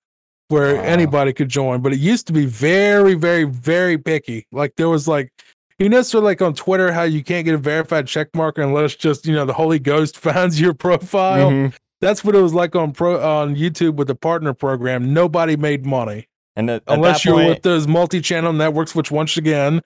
[0.49, 0.83] where Wow.
[0.83, 1.81] anybody could join.
[1.81, 4.47] But it used to be very, very, very picky.
[4.53, 5.33] Like there was like,
[5.79, 8.59] you know, sort of like on Twitter, how you can't get a verified check mark
[8.59, 11.51] unless just, you know, the Holy Ghost finds your profile.
[11.51, 11.75] Mhm.
[12.01, 15.13] That's what it was like on pro on YouTube with the partner program.
[15.13, 19.11] Nobody made money And at, at unless that you're point, with those multi-channel networks, which
[19.11, 19.81] once again,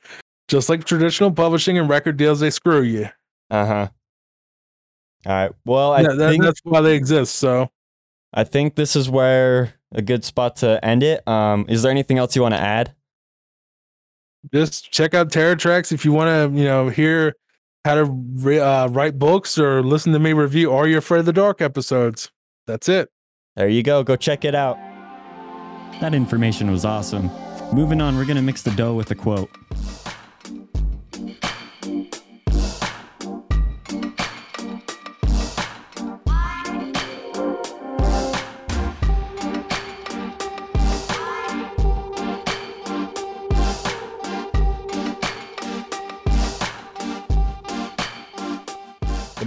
[0.48, 3.08] just like traditional publishing and record deals, they screw you.
[3.50, 3.88] uh huh.
[5.24, 5.52] All right.
[5.64, 7.36] Well, I yeah, that, think that's why they exist.
[7.36, 7.70] So
[8.34, 11.26] I think this is where a good spot to end it.
[11.28, 12.92] Um, is there anything else you want to add?
[14.52, 17.34] Just check out Terror Tracks if you want to, you know, hear
[17.84, 21.26] how to re- uh, write books or listen to me review all your Afraid of
[21.26, 22.30] the Dark episodes.
[22.66, 23.10] That's it.
[23.56, 24.02] There you go.
[24.02, 24.76] Go check it out.
[26.00, 27.30] That information was awesome.
[27.72, 29.50] Moving on, we're going to mix the dough with a quote.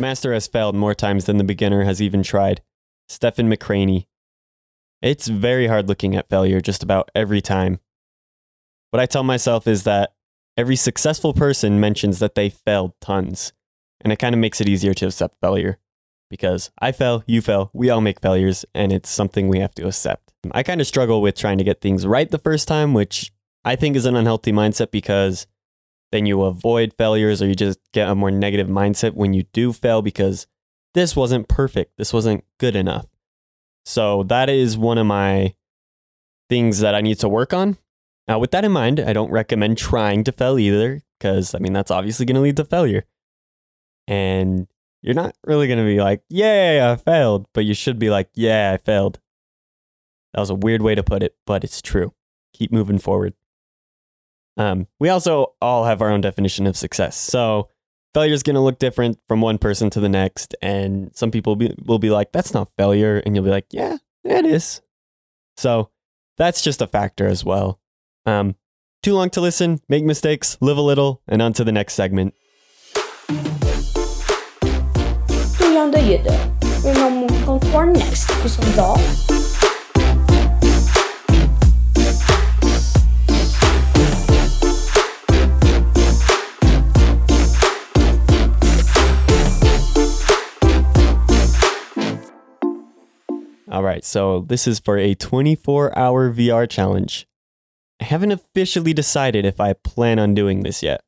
[0.06, 2.62] Master has failed more times than the beginner has even tried.
[3.10, 4.06] Stephen McCranie.
[5.02, 7.80] It's very hard looking at failure just about every time.
[8.92, 10.14] What I tell myself is that
[10.56, 13.52] every successful person mentions that they failed tons,
[14.00, 15.80] and it kind of makes it easier to accept failure.
[16.30, 19.88] Because I fell, you fell, we all make failures, and it's something we have to
[19.88, 20.34] accept.
[20.52, 23.34] I kind of struggle with trying to get things right the first time, which
[23.64, 25.48] I think is an unhealthy mindset because
[26.16, 29.74] then you avoid failures or you just get a more negative mindset when you do
[29.74, 30.48] fail because
[30.94, 31.92] this wasn't perfect.
[31.98, 33.06] This wasn't good enough.
[33.86, 35.56] So that is one of my
[36.50, 37.78] things that I need to work on.
[38.30, 41.74] Now, with that in mind, I don't recommend trying to fail either because, I mean,
[41.74, 43.06] that's obviously going to lead to failure.
[44.08, 44.68] And
[45.02, 48.30] you're not really going to be like, yeah, I failed, but you should be like,
[48.34, 49.20] yeah, I failed.
[50.34, 52.14] That was a weird way to put it, but it's true.
[52.54, 53.34] Keep moving forward.
[54.58, 57.18] Um, we also all have our own definition of success.
[57.18, 57.70] So
[58.14, 60.56] failure is going to look different from one person to the next.
[60.62, 63.22] And some people will be, will be like, that's not failure.
[63.26, 64.82] And you'll be like, yeah, it is.
[65.58, 65.90] So
[66.38, 67.80] that's just a factor as well.
[68.26, 68.56] Um,
[69.04, 72.34] too long to listen, make mistakes, live a little, and on to the next segment.
[75.58, 75.74] Too
[76.24, 76.52] to.
[76.84, 79.45] Remember, come for next episode.
[93.76, 97.28] All right, so this is for a 24 hour VR challenge.
[98.00, 101.02] I haven't officially decided if I plan on doing this yet,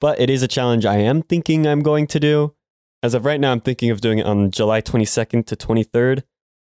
[0.00, 2.56] but it is a challenge I am thinking I'm going to do.
[3.04, 6.24] As of right now, I'm thinking of doing it on July 22nd to 23rd.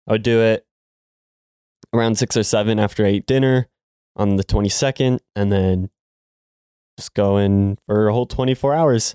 [0.09, 0.65] I would do it
[1.93, 3.69] around 6 or 7 after I ate dinner
[4.17, 5.91] on the 22nd, and then
[6.99, 9.15] just go in for a whole 24 hours.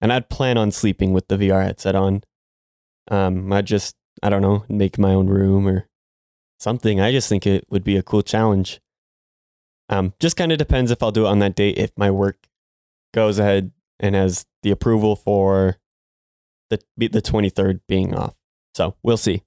[0.00, 2.22] And I'd plan on sleeping with the VR headset on.
[3.10, 5.88] Um, I'd just I don't know, make my own room or
[6.58, 7.00] something.
[7.00, 8.80] I just think it would be a cool challenge.
[9.88, 11.78] Um, just kind of depends if I'll do it on that date.
[11.78, 12.48] If my work
[13.14, 15.76] goes ahead and has the approval for
[16.70, 18.34] the the 23rd being off.
[18.74, 19.42] So we'll see.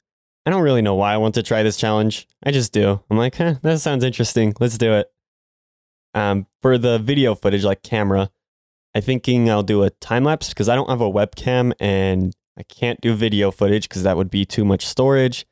[0.46, 2.28] I don't really know why I want to try this challenge.
[2.44, 3.04] I just do.
[3.10, 4.54] I'm like, huh, that sounds interesting.
[4.60, 5.12] Let's do it.
[6.16, 8.32] Um, for the video footage, like camera,
[8.96, 12.64] I'm thinking I'll do a time lapse because I don't have a webcam and I
[12.64, 15.46] can't do video footage because that would be too much storage,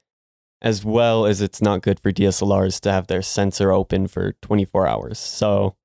[0.61, 4.87] as well as it's not good for DSLRs to have their sensor open for 24
[4.87, 5.17] hours.
[5.17, 5.77] So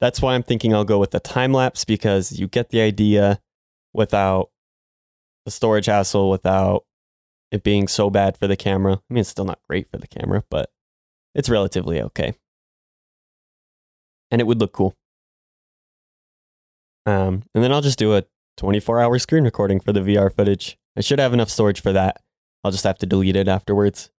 [0.00, 3.40] that's why I'm thinking I'll go with the time lapse because you get the idea
[3.92, 4.50] without
[5.44, 6.84] the storage hassle, without
[7.50, 8.94] it being so bad for the camera.
[8.94, 10.70] I mean, it's still not great for the camera, but
[11.34, 12.34] it's relatively okay.
[14.30, 14.94] And it would look cool.
[17.04, 18.22] Um, and then I'll just do a
[18.56, 20.78] 24 hour screen recording for the VR footage.
[20.96, 22.22] I should have enough storage for that.
[22.64, 24.10] I'll just have to delete it afterwards.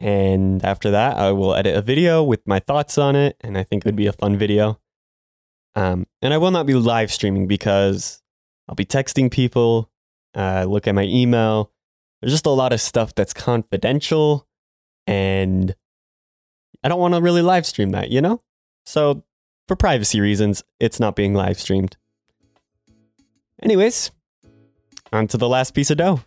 [0.00, 3.62] And after that, I will edit a video with my thoughts on it, and I
[3.62, 4.80] think it would be a fun video.
[5.76, 8.22] Um, and I will not be live streaming because
[8.68, 9.90] I'll be texting people,
[10.34, 11.72] uh, look at my email.
[12.20, 14.46] There's just a lot of stuff that's confidential,
[15.06, 15.74] and
[16.82, 18.42] I don't want to really live stream that, you know?
[18.86, 19.24] So,
[19.66, 21.96] for privacy reasons, it's not being live streamed.
[23.62, 24.10] Anyways,
[25.12, 26.20] on to the last piece of dough.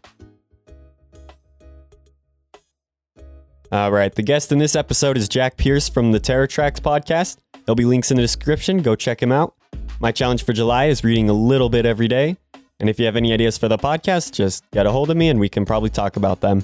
[3.69, 7.38] All right, the guest in this episode is Jack Pierce from the Terror Tracks podcast.
[7.65, 8.82] There'll be links in the description.
[8.82, 9.55] Go check him out.
[9.99, 12.38] My challenge for July is reading a little bit every day.
[12.80, 15.28] And if you have any ideas for the podcast, just get a hold of me
[15.28, 16.63] and we can probably talk about them.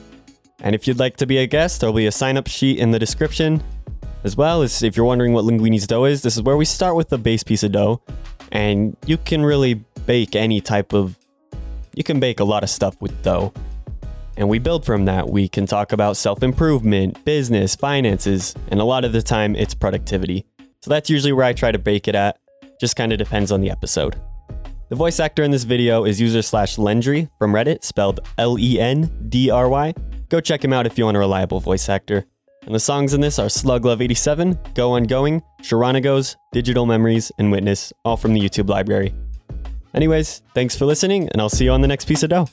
[0.62, 2.92] And if you'd like to be a guest, there'll be a sign up sheet in
[2.92, 3.62] the description.
[4.24, 6.96] As well as if you're wondering what Linguini's dough is, this is where we start
[6.96, 8.02] with the base piece of dough.
[8.54, 9.74] And you can really
[10.06, 11.18] bake any type of
[11.96, 13.54] you can bake a lot of stuff with dough.
[14.36, 15.30] And we build from that.
[15.30, 19.76] We can talk about self improvement, business, finances, and a lot of the time it's
[19.76, 20.46] productivity.
[20.82, 22.40] So that's usually where I try to bake it at.
[22.80, 24.20] Just kind of depends on the episode.
[24.90, 28.80] The voice actor in this video is user slash Lendry from Reddit, spelled L E
[28.80, 29.94] N D R Y.
[30.30, 32.26] Go check him out if you want a reliable voice actor.
[32.66, 37.32] And the songs in this are Slug Love 87, Go On Ongoing, Sharonagos, Digital Memories,
[37.38, 39.14] and Witness, all from the YouTube library.
[39.94, 42.48] Anyways, thanks for listening, and I'll see you on the next piece of dough.